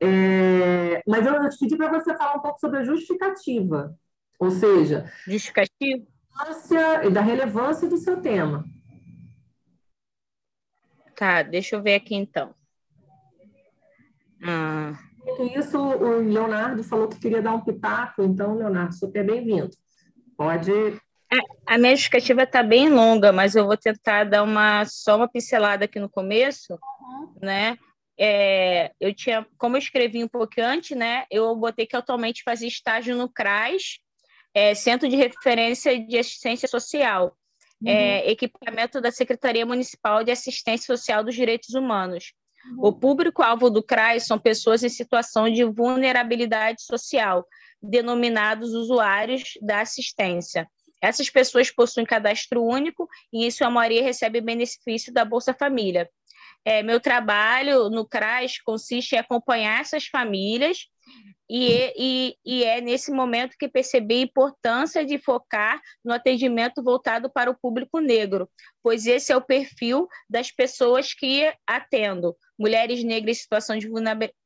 [0.00, 3.94] É, mas eu, te pedi para você falar um pouco sobre a justificativa,
[4.38, 5.10] ou seja...
[5.26, 6.02] Justificativa?
[7.04, 8.64] e da relevância do seu tema.
[11.14, 12.54] Tá, deixa eu ver aqui então.
[14.42, 14.94] Ah,
[15.54, 19.70] Isso, o Leonardo falou que queria dar um pitaco, então, Leonardo, super bem-vindo.
[20.36, 20.70] Pode.
[20.72, 25.28] É, a minha justificativa está bem longa, mas eu vou tentar dar uma só uma
[25.28, 27.34] pincelada aqui no começo, uhum.
[27.40, 27.78] né?
[28.18, 31.24] É, eu tinha, como eu escrevi um pouco antes, né?
[31.30, 33.98] Eu botei que atualmente fazia estágio no CRAS,
[34.52, 37.36] é, Centro de Referência de Assistência Social,
[37.86, 37.96] é, uhum.
[37.96, 42.32] é, equipamento da Secretaria Municipal de Assistência Social dos Direitos Humanos.
[42.66, 42.86] Uhum.
[42.86, 47.46] O público-alvo do CRAS são pessoas em situação de vulnerabilidade social,
[47.82, 50.68] denominados usuários da assistência.
[51.00, 56.08] Essas pessoas possuem cadastro único e, em sua maioria, recebem benefício da Bolsa Família.
[56.62, 60.88] É, meu trabalho no CRAS consiste em acompanhar essas famílias
[61.52, 67.28] e, e, e, é nesse momento que percebi a importância de focar no atendimento voltado
[67.28, 68.48] para o público negro,
[68.80, 73.88] pois esse é o perfil das pessoas que atendo, mulheres negras em situação de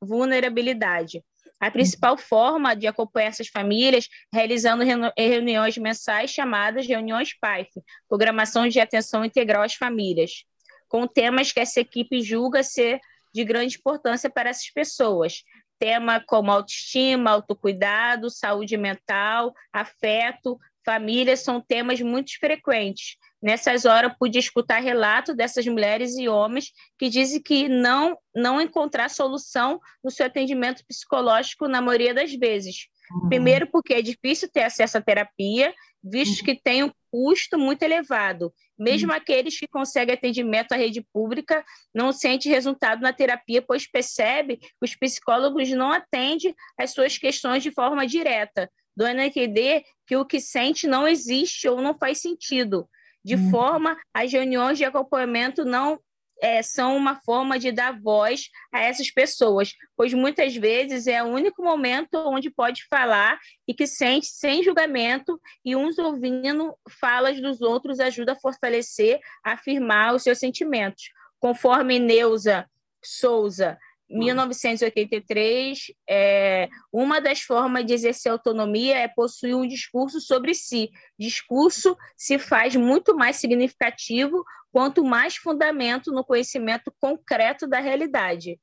[0.00, 1.22] vulnerabilidade.
[1.60, 4.82] A principal forma de acompanhar essas famílias realizando
[5.16, 7.70] reuniões mensais chamadas reuniões PAIF,
[8.08, 10.44] Programação de Atenção Integral às Famílias,
[10.88, 12.98] com temas que essa equipe julga ser
[13.34, 15.42] de grande importância para essas pessoas.
[15.78, 24.38] Tema como autoestima, autocuidado, saúde mental, afeto, família são temas muito frequentes, Nessas horas, pude
[24.38, 30.24] escutar relatos dessas mulheres e homens que dizem que não, não encontrar solução no seu
[30.24, 32.88] atendimento psicológico na maioria das vezes.
[33.10, 33.28] Uhum.
[33.28, 36.44] Primeiro, porque é difícil ter acesso à terapia, visto uhum.
[36.44, 38.52] que tem um custo muito elevado.
[38.78, 39.16] Mesmo uhum.
[39.16, 44.68] aqueles que conseguem atendimento à rede pública não sentem resultado na terapia, pois percebe que
[44.82, 50.24] os psicólogos não atendem às suas questões de forma direta, dando a entender que o
[50.24, 52.88] que sente não existe ou não faz sentido
[53.24, 53.50] de uhum.
[53.50, 55.98] forma as reuniões de acompanhamento não
[56.44, 61.28] é, são uma forma de dar voz a essas pessoas, pois muitas vezes é o
[61.28, 67.62] único momento onde pode falar e que sente sem julgamento e uns ouvindo falas dos
[67.62, 71.04] outros ajuda a fortalecer, afirmar os seus sentimentos.
[71.40, 72.68] Conforme Neuza
[73.02, 73.78] Souza
[74.14, 80.90] 1983, é, uma das formas de exercer autonomia é possuir um discurso sobre si.
[81.18, 88.58] Discurso se faz muito mais significativo quanto mais fundamento no conhecimento concreto da realidade.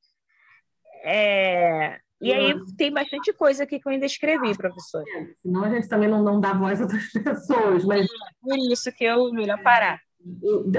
[1.04, 5.02] É, e aí tem bastante coisa aqui que eu ainda escrevi, professor.
[5.06, 8.06] É, senão a gente também não, não dá voz a outras pessoas, mas...
[8.40, 10.00] Por isso que eu melhor parar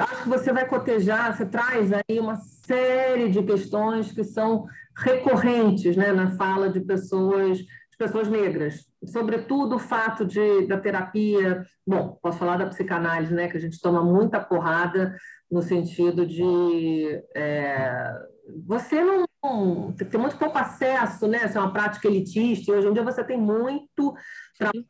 [0.01, 4.65] acho que você vai cotejar, você traz aí uma série de questões que são
[4.95, 8.85] recorrentes né, na fala de pessoas, de pessoas negras.
[9.05, 13.81] Sobretudo o fato de, da terapia, bom, posso falar da psicanálise, né, que a gente
[13.81, 15.15] toma muita porrada
[15.51, 18.11] no sentido de é,
[18.65, 19.25] você não
[20.09, 21.51] tem muito pouco acesso, né?
[21.53, 24.13] É uma prática elitista, hoje em dia você tem muito
[24.57, 24.85] trabalho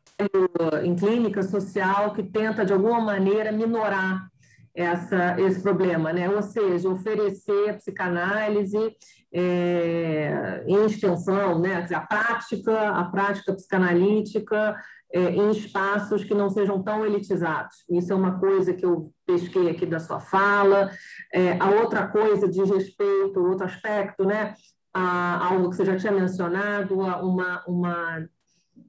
[0.84, 4.28] em clínica social que tenta, de alguma maneira, minorar
[4.74, 6.28] essa, esse problema, né?
[6.28, 8.96] ou seja, oferecer a psicanálise
[9.32, 11.86] é, em extensão, né?
[11.94, 14.76] a prática, a prática psicanalítica
[15.12, 17.84] é, em espaços que não sejam tão elitizados.
[17.88, 20.90] Isso é uma coisa que eu pesquei aqui da sua fala.
[21.32, 24.54] É, a outra coisa diz respeito, outro aspecto, né?
[24.92, 28.28] a, algo que você já tinha mencionado, uma, uma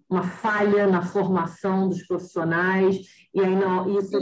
[0.08, 2.98] uma falha na formação dos profissionais,
[3.34, 4.18] e aí não, isso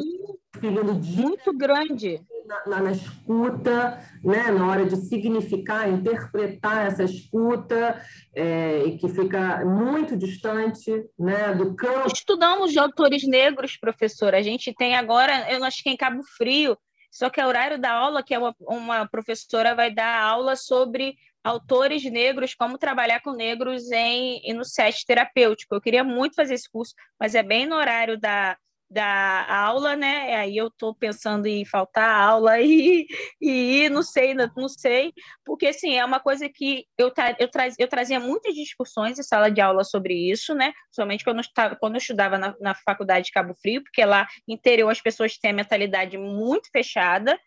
[0.59, 8.01] filho muito grande na, na, na, escuta, né, na hora de significar, interpretar essa escuta,
[8.33, 12.07] é, e que fica muito distante né, do campo.
[12.07, 14.35] Estudamos de autores negros, professor.
[14.35, 16.77] A gente tem agora, eu acho que em Cabo Frio,
[17.09, 20.55] só que é o horário da aula, que é uma, uma professora vai dar aula
[20.55, 25.75] sobre autores negros, como trabalhar com negros em, no set terapêutico.
[25.75, 28.57] Eu queria muito fazer esse curso, mas é bem no horário da,
[28.93, 30.35] da aula, né?
[30.35, 33.07] Aí eu estou pensando em faltar aula e,
[33.41, 35.11] e não sei, não sei,
[35.43, 39.49] porque assim, é uma coisa que eu, eu, traz, eu trazia muitas discussões em sala
[39.49, 40.71] de aula sobre isso, né?
[40.91, 44.89] Somente quando eu, quando eu estudava na, na faculdade de Cabo Frio, porque lá interior
[44.89, 47.39] as pessoas têm a mentalidade muito fechada,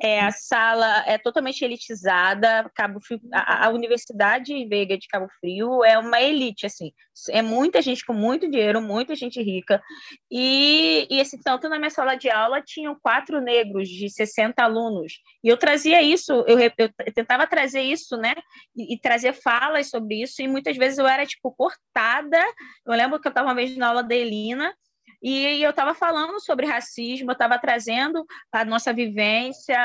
[0.00, 2.70] é, a sala é totalmente elitizada.
[2.74, 6.92] Cabo Frio, a, a, Universidade Veiga de Cabo Frio é uma elite, assim.
[7.30, 9.80] É muita gente com muito dinheiro, muita gente rica.
[10.30, 15.20] E, e assim, tanto na minha sala de aula tinham quatro negros de 60 alunos.
[15.42, 16.72] E eu trazia isso, eu, eu,
[17.14, 18.34] tentava trazer isso, né?
[18.76, 20.42] E, e, trazer falas sobre isso.
[20.42, 22.42] E muitas vezes eu era, tipo, cortada.
[22.84, 24.74] Eu lembro que eu estava uma vez na aula da Elina
[25.24, 29.78] E eu estava falando sobre racismo, eu estava trazendo a nossa vivência,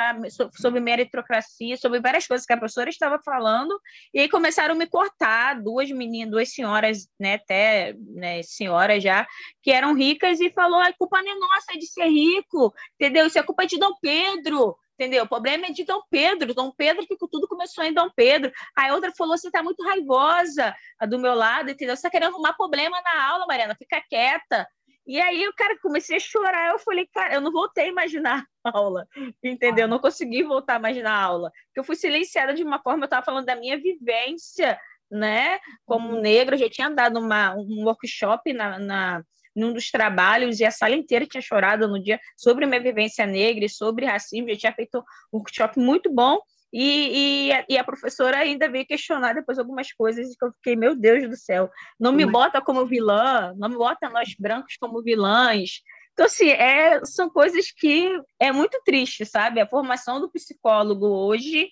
[0.59, 3.79] sobre meritocracia, sobre várias coisas que a professora estava falando,
[4.13, 9.25] e aí começaram a me cortar, duas meninas, duas senhoras, né, até né, senhoras já,
[9.63, 13.25] que eram ricas, e falou: a culpa não é nossa de ser rico, entendeu?
[13.25, 15.23] Isso é culpa de Dom Pedro entendeu?
[15.23, 18.51] O problema é de Dom Pedro, Dom Pedro, que tudo começou em Dom Pedro.
[18.75, 20.75] A outra falou: você está muito raivosa
[21.07, 21.95] do meu lado, entendeu?
[21.95, 24.67] Você está querendo arrumar problema na aula, Mariana, fica quieta.
[25.09, 26.69] E aí o cara comecei a chorar.
[26.69, 29.07] Eu falei, cara, eu não voltei a imaginar a aula,
[29.43, 29.85] entendeu?
[29.85, 33.03] Eu não consegui voltar a imaginar a aula, porque eu fui silenciada de uma forma,
[33.03, 34.79] eu estava falando da minha vivência,
[35.09, 35.59] né?
[35.83, 36.21] Como uhum.
[36.21, 39.23] negra, eu já tinha dado uma, um workshop na, na
[39.55, 43.65] num dos trabalhos, e a sala inteira tinha chorado no dia sobre minha vivência negra
[43.65, 44.99] e sobre racismo, já tinha feito
[45.33, 46.37] um workshop muito bom,
[46.71, 50.95] e, e, e, a professora ainda veio questionar depois algumas coisas que eu fiquei, meu
[50.95, 55.81] Deus do céu, não me bota como vilã, não me bota nós brancos como vilãs.
[56.13, 59.59] Então, assim, é, são coisas que é muito triste, sabe?
[59.59, 61.69] A formação do psicólogo hoje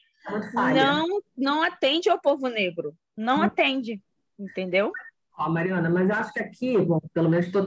[0.54, 1.06] não,
[1.38, 3.43] não atende ao povo negro, não hum.
[3.43, 4.02] atende,
[4.39, 4.91] entendeu?
[5.38, 7.66] Ó, Mariana, mas acho que aqui, bom, pelo menos estou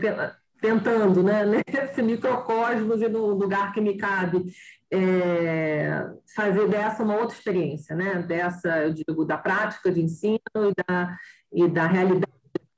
[0.61, 4.45] tentando, né, nesse microcosmos e no lugar que me cabe,
[4.93, 8.23] é, fazer dessa uma outra experiência, né?
[8.23, 11.17] Dessa, eu digo, da prática de ensino e da,
[11.53, 12.33] e da realidade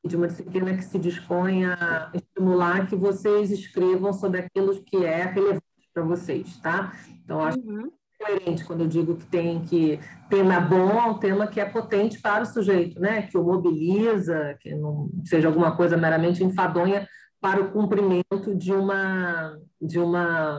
[0.04, 5.24] de uma disciplina que se dispõe a estimular que vocês escrevam sobre aquilo que é
[5.24, 5.62] relevante
[5.94, 6.92] para vocês, tá?
[7.24, 7.90] Então, acho uhum.
[8.20, 12.46] coerente quando eu digo que tem que tema bom, tema que é potente para o
[12.46, 13.22] sujeito, né?
[13.22, 17.06] Que o mobiliza, que não seja alguma coisa meramente enfadonha
[17.42, 20.58] para o cumprimento de uma de uma.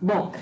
[0.00, 0.32] Bom,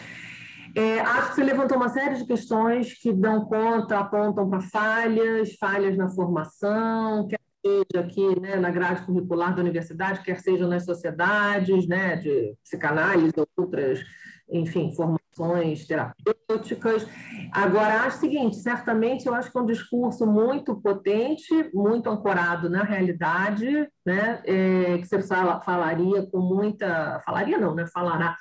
[0.74, 5.54] é, acho que você levantou uma série de questões que dão conta, apontam para falhas,
[5.54, 10.84] falhas na formação, quer seja aqui né, na grade curricular da universidade, quer seja nas
[10.84, 14.00] sociedades né, de psicanálise ou outras,
[14.48, 17.06] enfim, formações terapêuticas.
[17.52, 22.70] Agora, acho o seguinte, certamente eu acho que é um discurso muito potente, muito ancorado
[22.70, 27.20] na realidade, né, é, que você fala, falaria com muita...
[27.20, 27.86] Falaria não, né?
[27.86, 28.36] Falará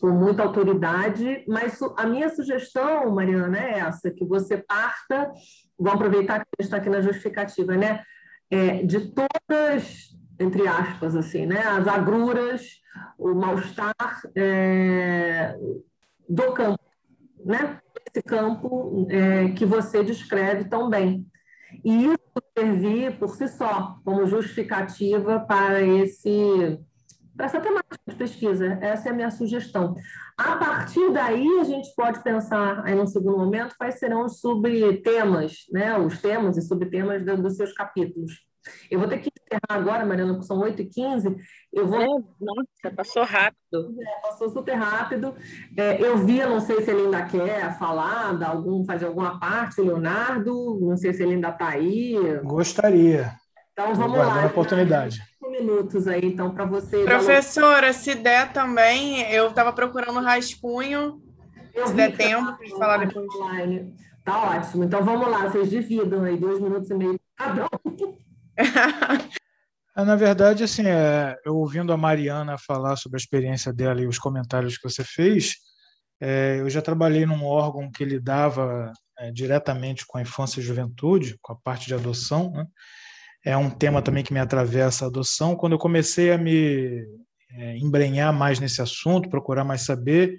[0.00, 5.32] com muita autoridade, mas a minha sugestão, Mariana, é essa, que você parta,
[5.76, 8.04] vou aproveitar que a gente está aqui na justificativa, né?
[8.50, 11.60] É, de todas, entre aspas, assim, né?
[11.60, 12.80] As agruras,
[13.18, 13.94] o mal-estar
[14.36, 15.56] é,
[16.28, 16.80] do campo,
[17.44, 17.80] né?
[18.06, 21.26] Esse campo é, que você descreve tão bem.
[21.84, 22.18] E isso
[22.56, 26.78] servir por si só como justificativa para esse
[27.36, 28.78] para essa temática de pesquisa.
[28.80, 29.94] Essa é a minha sugestão.
[30.36, 35.58] A partir daí, a gente pode pensar, aí no segundo momento, quais serão os subtemas,
[35.70, 35.96] né?
[35.96, 38.32] os temas e subtemas dos seus capítulos.
[38.90, 41.36] Eu vou ter que encerrar agora, Mariana, porque são 8h15.
[41.72, 42.00] Eu vou...
[42.00, 43.94] É, nossa, passou rápido.
[44.00, 45.34] É, passou super rápido.
[45.76, 49.80] É, eu vi, não sei se ele ainda quer falar, dar algum, fazer alguma parte,
[49.80, 52.16] Leonardo, não sei se ele ainda está aí.
[52.44, 53.32] Gostaria.
[53.72, 54.42] Então vamos lá.
[54.42, 55.22] a oportunidade.
[55.40, 57.04] minutos aí, então, para você.
[57.04, 61.22] Professora, se der também, eu estava procurando rascunho.
[61.72, 63.28] Eu se der tempo para falar depois.
[63.36, 63.94] Online.
[64.24, 64.84] Tá ótimo.
[64.84, 67.68] Então vamos lá, vocês dividam aí, dois minutos e meio cada
[69.96, 74.06] é, Na verdade, assim, é, eu ouvindo a Mariana falar sobre a experiência dela e
[74.06, 75.56] os comentários que você fez,
[76.20, 81.38] é, eu já trabalhei num órgão que lidava é, diretamente com a infância e juventude,
[81.40, 82.66] com a parte de adoção, né?
[83.44, 85.54] é um tema também que me atravessa a adoção.
[85.54, 87.04] Quando eu comecei a me
[87.52, 90.36] é, embrenhar mais nesse assunto, procurar mais saber,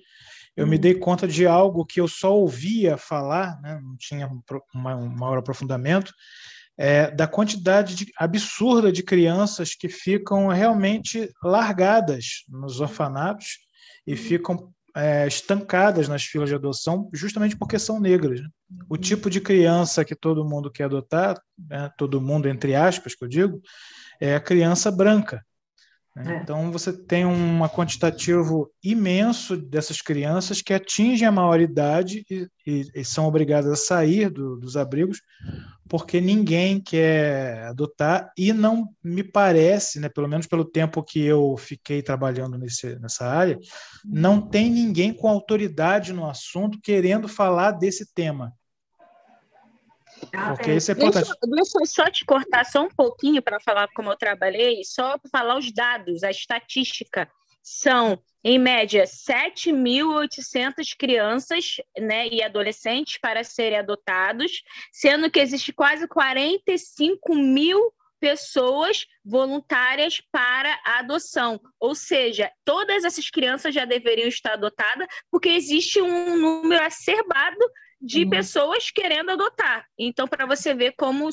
[0.56, 3.80] eu me dei conta de algo que eu só ouvia falar, né?
[3.82, 6.12] não tinha um maior aprofundamento,
[6.82, 13.58] é, da quantidade de, absurda de crianças que ficam realmente largadas nos orfanatos
[14.08, 18.40] e ficam é, estancadas nas filas de adoção justamente porque são negras.
[18.40, 18.48] Né?
[18.90, 19.02] O uhum.
[19.02, 23.28] tipo de criança que todo mundo quer adotar, né, todo mundo entre aspas que eu
[23.28, 23.62] digo,
[24.22, 25.46] é a criança branca.
[26.20, 26.36] Né?
[26.36, 26.42] É.
[26.42, 33.06] Então você tem um quantitativo imenso dessas crianças que atingem a maioridade e, e, e
[33.06, 35.22] são obrigadas a sair do, dos abrigos
[35.88, 41.58] porque ninguém quer adotar e não me parece, né, pelo menos pelo tempo que eu
[41.58, 43.58] fiquei trabalhando nesse, nessa área,
[44.06, 48.54] não tem ninguém com autoridade no assunto querendo falar desse tema.
[50.56, 51.26] Porque isso é importante.
[51.26, 55.18] Deixa, deixa eu só te cortar só um pouquinho para falar como eu trabalhei, só
[55.18, 57.30] para falar os dados, a estatística.
[57.62, 66.08] São, em média, 7.800 crianças né, e adolescentes para serem adotados, sendo que existe quase
[66.08, 71.60] 45 mil pessoas voluntárias para a adoção.
[71.80, 77.60] Ou seja, todas essas crianças já deveriam estar adotadas, porque existe um número acerbado
[78.02, 78.30] de uhum.
[78.30, 79.86] pessoas querendo adotar.
[79.98, 81.30] Então, para você ver como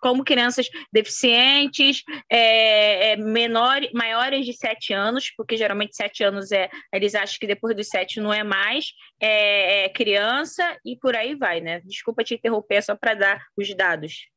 [0.00, 6.70] como crianças deficientes, é, é, menores, maiores de sete anos, porque geralmente sete anos é,
[6.92, 11.34] eles acham que depois dos sete não é mais, é, é criança e por aí
[11.34, 11.80] vai, né?
[11.84, 14.28] Desculpa te interromper, só para dar os dados.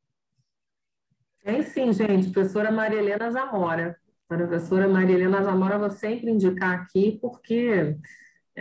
[1.44, 2.30] Tem sim, gente.
[2.30, 3.96] Professora Maria Helena Zamora.
[4.28, 7.98] Professora Maria Helena Zamora, vou sempre indicar aqui, porque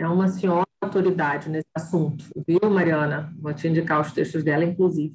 [0.01, 3.31] é uma senhora autoridade nesse assunto, viu, Mariana?
[3.39, 5.13] Vou te indicar os textos dela, inclusive.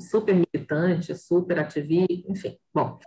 [0.00, 2.56] Super militante, super ativista, enfim.
[2.74, 2.98] Bom.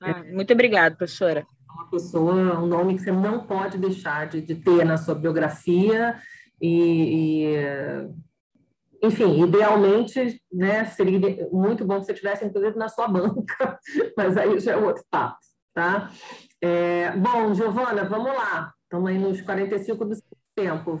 [0.00, 1.44] Ah, muito obrigada, professora.
[1.74, 6.16] Uma pessoa, um nome que você não pode deixar de, de ter na sua biografia
[6.60, 11.18] e, e enfim, idealmente, né, seria
[11.50, 13.80] muito bom que você tivesse, inclusive, na sua banca,
[14.16, 15.38] mas aí já é outro papo,
[15.74, 16.08] tá?
[16.60, 18.72] É, bom, Giovana, vamos lá.
[18.92, 20.14] Estamos aí nos 45 do
[20.54, 21.00] tempo.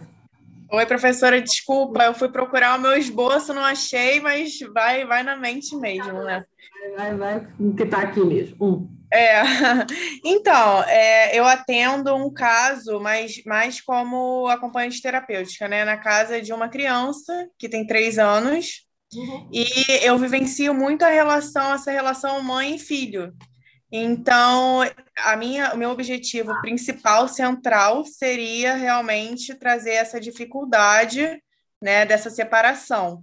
[0.70, 5.36] Oi, professora, desculpa, eu fui procurar o meu esboço, não achei, mas vai, vai na
[5.36, 6.44] mente mesmo, né?
[6.96, 7.46] Vai, vai,
[7.76, 8.56] que está aqui mesmo.
[8.58, 9.02] Um.
[9.12, 9.42] É,
[10.24, 15.84] então, é, eu atendo um caso, mas mais como acompanhante terapêutica, né?
[15.84, 19.48] Na casa de uma criança que tem três anos, uhum.
[19.52, 19.66] e
[20.02, 23.34] eu vivencio muito a relação, essa relação mãe e filho.
[23.94, 24.80] Então,
[25.18, 31.38] a minha, o meu objetivo principal, central, seria realmente trazer essa dificuldade
[31.80, 33.22] né, dessa separação.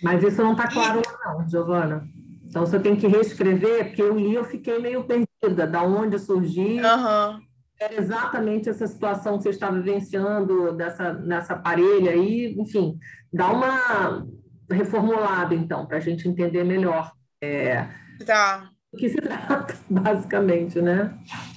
[0.00, 1.26] Mas isso não está claro, e...
[1.26, 2.06] não, Giovana.
[2.44, 6.76] Então, você tem que reescrever, porque eu li, eu fiquei meio perdida, da onde surgiu.
[6.76, 7.40] Uhum.
[7.80, 12.96] Era exatamente essa situação que você está vivenciando dessa, nessa parelha aí, enfim,
[13.32, 14.24] dá uma
[14.70, 17.10] reformulada, então, para a gente entender melhor.
[17.42, 17.88] É...
[18.24, 21.12] Tá do que se trata, basicamente, né?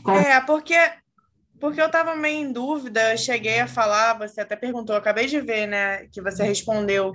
[0.07, 0.75] É, porque,
[1.59, 5.39] porque eu estava meio em dúvida, eu cheguei a falar, você até perguntou, acabei de
[5.39, 7.13] ver, né, que você respondeu.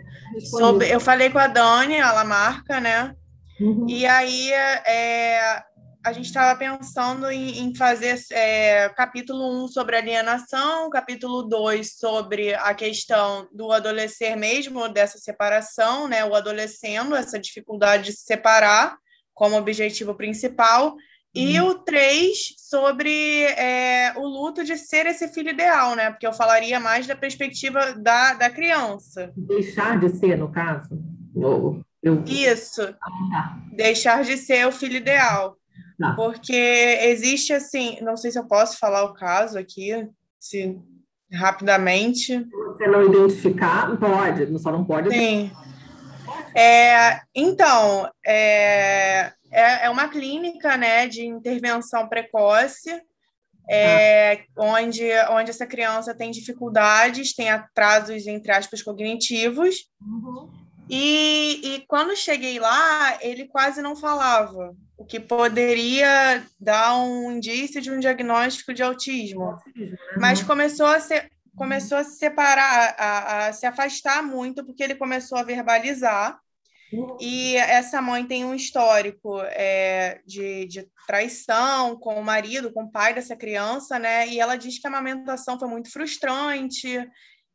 [0.50, 3.14] Sobre, eu falei com a Dani, a Lamarca, né?
[3.60, 3.86] Uhum.
[3.88, 5.62] E aí é,
[6.04, 12.54] a gente estava pensando em, em fazer é, capítulo 1 sobre alienação, capítulo 2 sobre
[12.54, 16.24] a questão do adolescer mesmo, dessa separação, né?
[16.24, 18.96] O adolescendo, essa dificuldade de se separar
[19.34, 20.96] como objetivo principal,
[21.34, 21.68] e uhum.
[21.68, 26.10] o 3 sobre é, o luto de ser esse filho ideal, né?
[26.10, 29.32] Porque eu falaria mais da perspectiva da, da criança.
[29.34, 31.02] Deixar de ser, no caso?
[31.34, 31.82] Eu...
[32.26, 32.82] Isso.
[32.82, 33.58] Ah, tá.
[33.72, 35.56] Deixar de ser o filho ideal.
[35.98, 36.12] Tá.
[36.14, 40.06] Porque existe assim, não sei se eu posso falar o caso aqui,
[40.38, 40.78] se
[41.32, 42.46] rapidamente.
[42.66, 45.10] Você não identificar, pode, só não pode.
[45.10, 45.50] Sim.
[46.54, 52.90] É, então, é, é, é, uma clínica né, de intervenção precoce,
[53.68, 54.38] é, ah.
[54.56, 59.88] onde, onde essa criança tem dificuldades, tem atrasos, entre aspas, cognitivos.
[60.00, 60.50] Uhum.
[60.90, 67.80] E, e quando cheguei lá, ele quase não falava, o que poderia dar um indício
[67.80, 69.56] de um diagnóstico de autismo.
[69.74, 69.94] Uhum.
[70.18, 74.94] Mas começou a ser começou a se separar, a, a, se afastar muito, porque ele
[74.94, 76.38] começou a verbalizar.
[77.18, 82.90] E essa mãe tem um histórico é, de, de traição com o marido, com o
[82.90, 84.28] pai dessa criança, né?
[84.28, 87.08] E ela diz que a amamentação foi muito frustrante,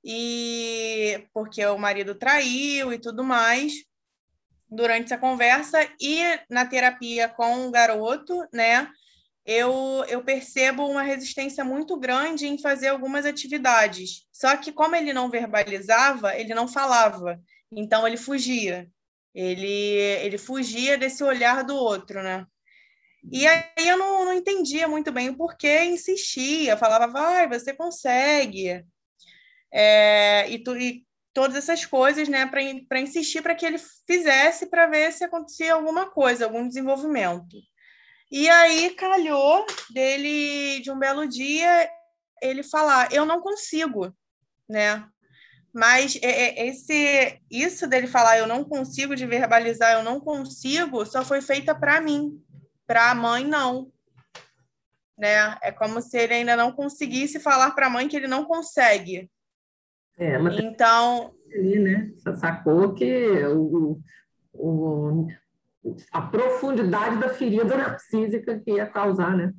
[0.03, 3.73] e porque o marido traiu e tudo mais
[4.69, 5.77] durante essa conversa.
[5.99, 8.89] E na terapia com o garoto, né?
[9.47, 14.27] Eu, eu percebo uma resistência muito grande em fazer algumas atividades.
[14.29, 17.39] Só que, como ele não verbalizava, ele não falava.
[17.71, 18.89] Então, ele fugia.
[19.33, 22.45] Ele, ele fugia desse olhar do outro, né?
[23.31, 26.75] E aí eu não, não entendia muito bem o porquê insistia.
[26.75, 28.85] Falava, vai, você consegue.
[29.71, 34.87] É, e, tu, e todas essas coisas, né, para insistir para que ele fizesse para
[34.87, 37.55] ver se acontecia alguma coisa, algum desenvolvimento.
[38.31, 41.89] E aí calhou dele, de um belo dia,
[42.41, 44.13] ele falar: Eu não consigo,
[44.67, 45.07] né?
[45.73, 51.05] Mas é, é, esse, isso dele falar: Eu não consigo, de verbalizar, eu não consigo,
[51.05, 52.41] só foi feita para mim,
[52.85, 53.91] para a mãe, não.
[55.17, 55.57] Né?
[55.63, 59.29] É como se ele ainda não conseguisse falar para a mãe que ele não consegue.
[60.17, 61.33] É, mas então.
[61.53, 62.11] Ali, né?
[62.39, 63.99] Sacou que o,
[64.53, 65.27] o,
[66.11, 69.53] a profundidade da ferida narcísica que ia causar, né?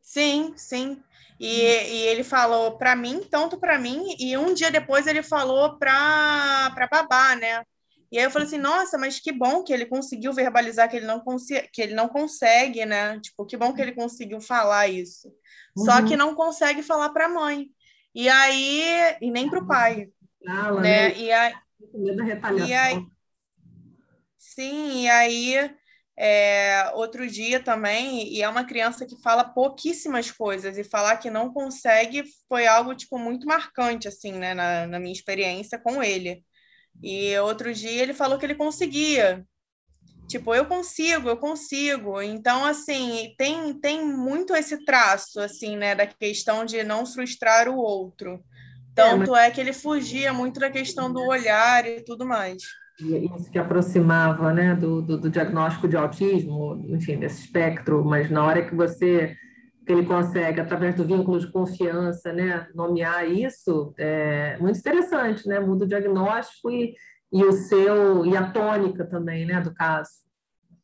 [0.00, 1.02] Sim, sim.
[1.38, 5.76] E, e ele falou para mim, tanto para mim, e um dia depois ele falou
[5.78, 7.62] para babá, né?
[8.10, 11.06] E aí eu falei assim, nossa, mas que bom que ele conseguiu verbalizar que ele
[11.06, 11.22] não,
[11.72, 13.18] que ele não consegue, né?
[13.20, 15.28] Tipo, que bom que ele conseguiu falar isso.
[15.76, 15.84] Uhum.
[15.84, 17.68] Só que não consegue falar para a mãe.
[18.14, 20.08] E aí, e nem para o pai.
[20.46, 21.08] Fala, né?
[21.08, 21.18] né?
[21.18, 21.54] E aí,
[22.66, 23.06] e aí,
[24.56, 25.70] sim, e aí
[26.18, 31.30] é, outro dia também, e é uma criança que fala pouquíssimas coisas, e falar que
[31.30, 36.42] não consegue foi algo, tipo, muito marcante, assim, né, na, na minha experiência com ele.
[37.02, 39.44] E outro dia ele falou que ele conseguia.
[40.26, 42.20] Tipo, eu consigo, eu consigo.
[42.22, 47.76] Então, assim, tem, tem muito esse traço, assim, né, da questão de não frustrar o
[47.76, 48.42] outro.
[48.94, 49.48] Tanto é, mas...
[49.48, 52.62] é que ele fugia muito da questão do olhar e tudo mais
[52.98, 58.44] isso que aproximava né, do, do, do, diagnóstico de autismo, enfim, desse espectro, mas na
[58.44, 59.36] hora que você
[59.86, 65.60] que ele consegue, através do vínculo de confiança, né, nomear isso, é muito interessante, né?
[65.60, 66.96] Muda o diagnóstico e,
[67.32, 70.10] e o seu e a tônica também, né, do caso.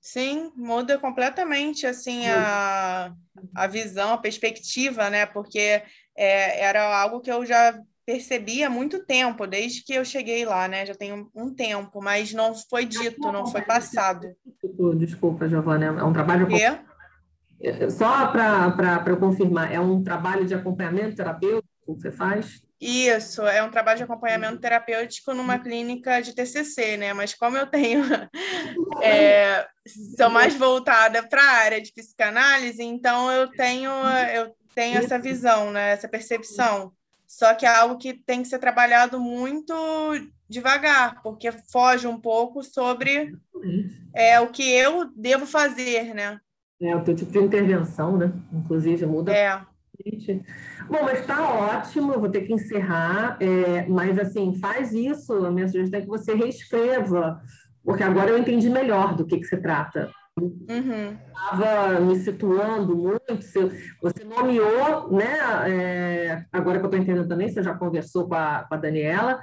[0.00, 3.12] Sim, muda completamente assim a,
[3.54, 5.26] a visão, a perspectiva, né?
[5.26, 5.82] Porque
[6.16, 7.76] é, era algo que eu já
[8.12, 10.84] percebi há muito tempo, desde que eu cheguei lá, né?
[10.84, 14.28] Já tem um, tempo, mas não foi dito, não foi passado.
[14.96, 16.46] Desculpa, Giovana, é um trabalho.
[16.46, 16.78] Quê?
[17.60, 22.60] É, só para eu confirmar, é um trabalho de acompanhamento terapêutico que você faz?
[22.78, 27.14] Isso, é um trabalho de acompanhamento terapêutico numa clínica de TCC, né?
[27.14, 28.02] Mas como eu tenho,
[29.02, 29.66] é,
[30.16, 33.90] sou mais voltada para a área de psicanálise, então eu tenho,
[34.34, 35.92] eu tenho essa visão, né?
[35.92, 36.92] Essa percepção.
[37.32, 39.72] Só que é algo que tem que ser trabalhado muito
[40.46, 43.34] devagar, porque foge um pouco sobre
[44.14, 46.38] é, o que eu devo fazer, né?
[46.78, 48.30] É, o teu tipo de intervenção, né?
[48.52, 49.32] Inclusive, muda.
[49.32, 49.58] É.
[50.90, 55.50] Bom, mas está ótimo, eu vou ter que encerrar, é, mas assim, faz isso, a
[55.50, 57.40] minha sugestão é que você reescreva,
[57.82, 60.12] porque agora eu entendi melhor do que, que se trata.
[60.40, 61.18] Uhum.
[61.28, 63.36] Estava me situando muito.
[64.02, 65.38] Você nomeou, né?
[65.68, 69.40] É, agora que eu estou entendendo também, você já conversou com a, com a Daniela.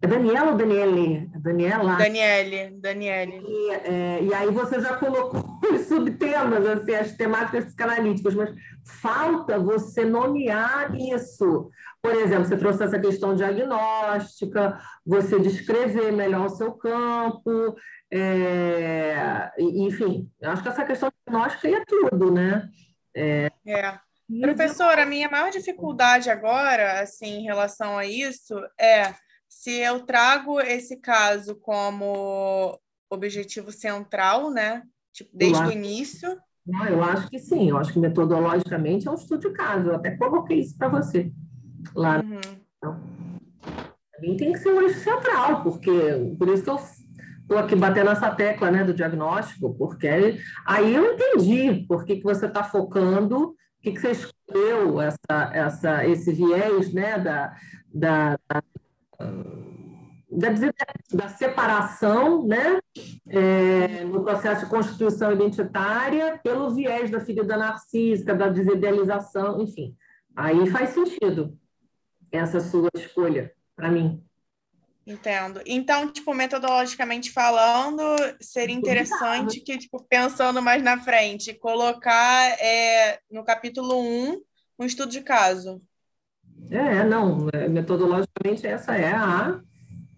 [0.00, 1.30] É Daniela ou Daniele?
[1.40, 1.96] Daniela?
[1.96, 3.42] Daniele, Daniele.
[3.46, 9.58] E, é, e aí você já colocou os subtemas, assim, as temáticas psicanalíticas, mas falta
[9.58, 11.70] você nomear isso.
[12.02, 17.74] Por exemplo, você trouxe essa questão diagnóstica, você descrever melhor o seu campo,
[18.12, 22.68] é, enfim, acho que essa questão diagnóstica é tudo, né?
[23.14, 23.50] É.
[23.66, 23.98] é.
[24.40, 29.14] Professora, a minha maior dificuldade agora, assim, em relação a isso, é
[29.48, 32.78] se eu trago esse caso como
[33.08, 34.82] objetivo central, né?
[35.12, 36.36] Tipo, desde o início.
[36.66, 39.94] Não, eu acho que sim, eu acho que metodologicamente é um estudo de caso, eu
[39.94, 41.30] até coloquei isso para você
[41.94, 42.20] lá.
[42.20, 42.40] Uhum.
[42.76, 43.00] Então,
[44.36, 45.90] tem que ser o eixo central, porque
[46.36, 46.78] por isso que eu
[47.46, 50.08] estou aqui batendo essa tecla né, do diagnóstico, porque
[50.66, 55.50] aí eu entendi por que, que você está focando, o que, que você escolheu essa,
[55.52, 57.56] essa, esse viés né, da,
[57.94, 58.36] da,
[60.28, 60.48] da,
[61.12, 62.80] da separação né,
[63.28, 69.96] é, no processo de constituição identitária pelo viés da ferida narcísica, da desidealização, enfim.
[70.34, 71.56] Aí faz sentido
[72.32, 74.25] essa sua escolha, para mim.
[75.06, 75.60] Entendo.
[75.64, 78.02] Então, tipo, metodologicamente falando,
[78.40, 84.42] seria interessante que, tipo, pensando mais na frente, colocar é, no capítulo 1
[84.78, 85.80] um estudo de caso.
[86.70, 89.60] É, não, é, metodologicamente essa é a,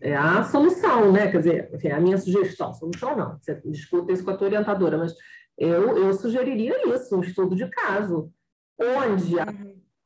[0.01, 1.31] é a solução, né?
[1.31, 4.97] Quer dizer, é a minha sugestão, solução não, você discuta isso com a tua orientadora,
[4.97, 5.15] mas
[5.59, 8.33] eu, eu sugeriria isso, um estudo de caso,
[8.81, 9.47] onde a.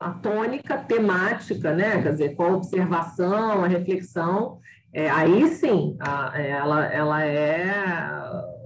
[0.02, 2.02] a tônica temática, né?
[2.02, 4.58] Quer dizer, com a observação, a reflexão,
[4.92, 7.72] é, aí sim, a, ela, ela é,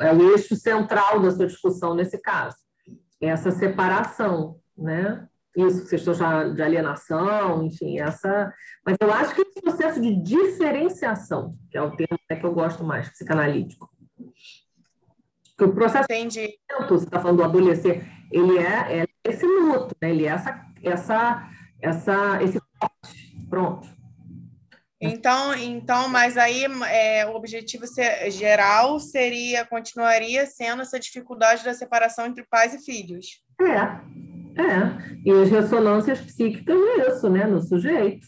[0.00, 2.56] é o eixo central da sua discussão nesse caso.
[3.20, 5.26] Essa separação, né?
[5.56, 6.14] Isso, questão
[6.54, 8.52] de alienação, enfim, essa.
[8.84, 12.84] Mas eu acho que esse processo de diferenciação, que é o termo que eu gosto
[12.84, 13.90] mais, psicanalítico.
[15.56, 16.58] Que o processo Entendi.
[16.86, 20.10] você está falando do adolescer, ele é, é esse luto, né?
[20.10, 21.48] ele é essa, essa,
[21.80, 22.60] essa, esse
[23.48, 23.96] pronto.
[25.00, 27.84] Então, então, mas aí é, o objetivo
[28.30, 33.42] geral seria, continuaria sendo essa dificuldade da separação entre pais e filhos.
[33.60, 35.22] É, é.
[35.24, 38.26] E as ressonâncias psíquicas é isso, né, no sujeito.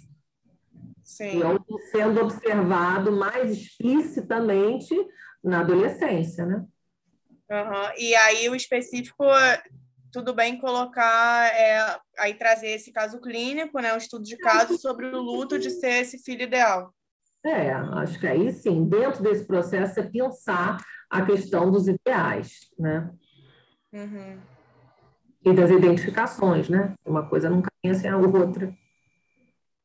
[1.03, 1.41] Sim.
[1.41, 4.95] E sendo observado mais explicitamente
[5.43, 6.65] na adolescência, né?
[7.51, 7.93] Uhum.
[7.97, 9.25] E aí o específico
[10.13, 15.07] tudo bem colocar, é, aí trazer esse caso clínico, né, um estudo de caso sobre
[15.07, 16.95] o luto de ser esse filho ideal.
[17.45, 20.79] É, acho que aí sim, dentro desse processo é pensar
[21.09, 23.11] a questão dos ideais, né?
[23.93, 24.39] Uhum.
[25.45, 26.95] E das identificações, né?
[27.05, 28.75] Uma coisa não caminha sem a outra.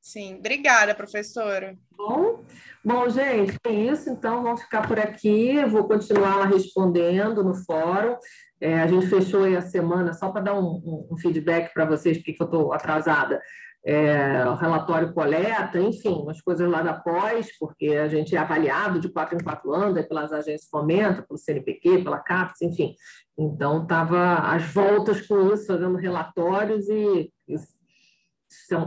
[0.02, 1.78] Sim, obrigada, professora.
[1.96, 2.44] Bom,
[2.84, 4.10] bom, gente, é isso.
[4.10, 5.64] Então, vamos ficar por aqui.
[5.64, 8.18] Vou continuar respondendo no fórum.
[8.64, 12.16] É, a gente fechou aí a semana, só para dar um, um, feedback para vocês,
[12.16, 13.42] porque eu estou atrasada.
[13.86, 19.02] É, o relatório coleta, enfim, umas coisas lá da pós, porque a gente é avaliado
[19.02, 22.96] de quatro em quatro anos é pelas agências Fomenta, pelo CNPq, pela CAPES, enfim.
[23.38, 27.56] Então, estava às voltas com isso, fazendo relatórios e, e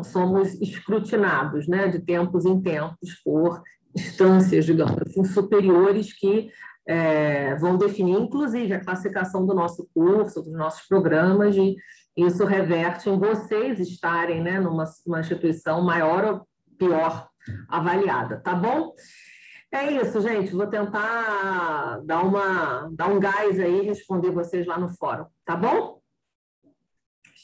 [0.05, 3.63] somos escrutinados né, de tempos em tempos por
[3.95, 6.51] instâncias, digamos assim, superiores que
[6.87, 11.77] é, vão definir, inclusive, a classificação do nosso curso, dos nossos programas, e
[12.17, 14.85] isso reverte em vocês estarem né, numa,
[15.21, 16.49] instituição maior ou
[16.79, 17.29] pior
[17.69, 18.95] avaliada, tá bom?
[19.71, 20.53] É isso, gente.
[20.53, 25.57] Vou tentar dar, uma, dar um gás aí e responder vocês lá no fórum, tá
[25.57, 26.01] bom?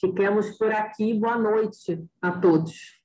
[0.00, 1.14] Fiquemos por aqui.
[1.14, 3.02] Boa noite a todos.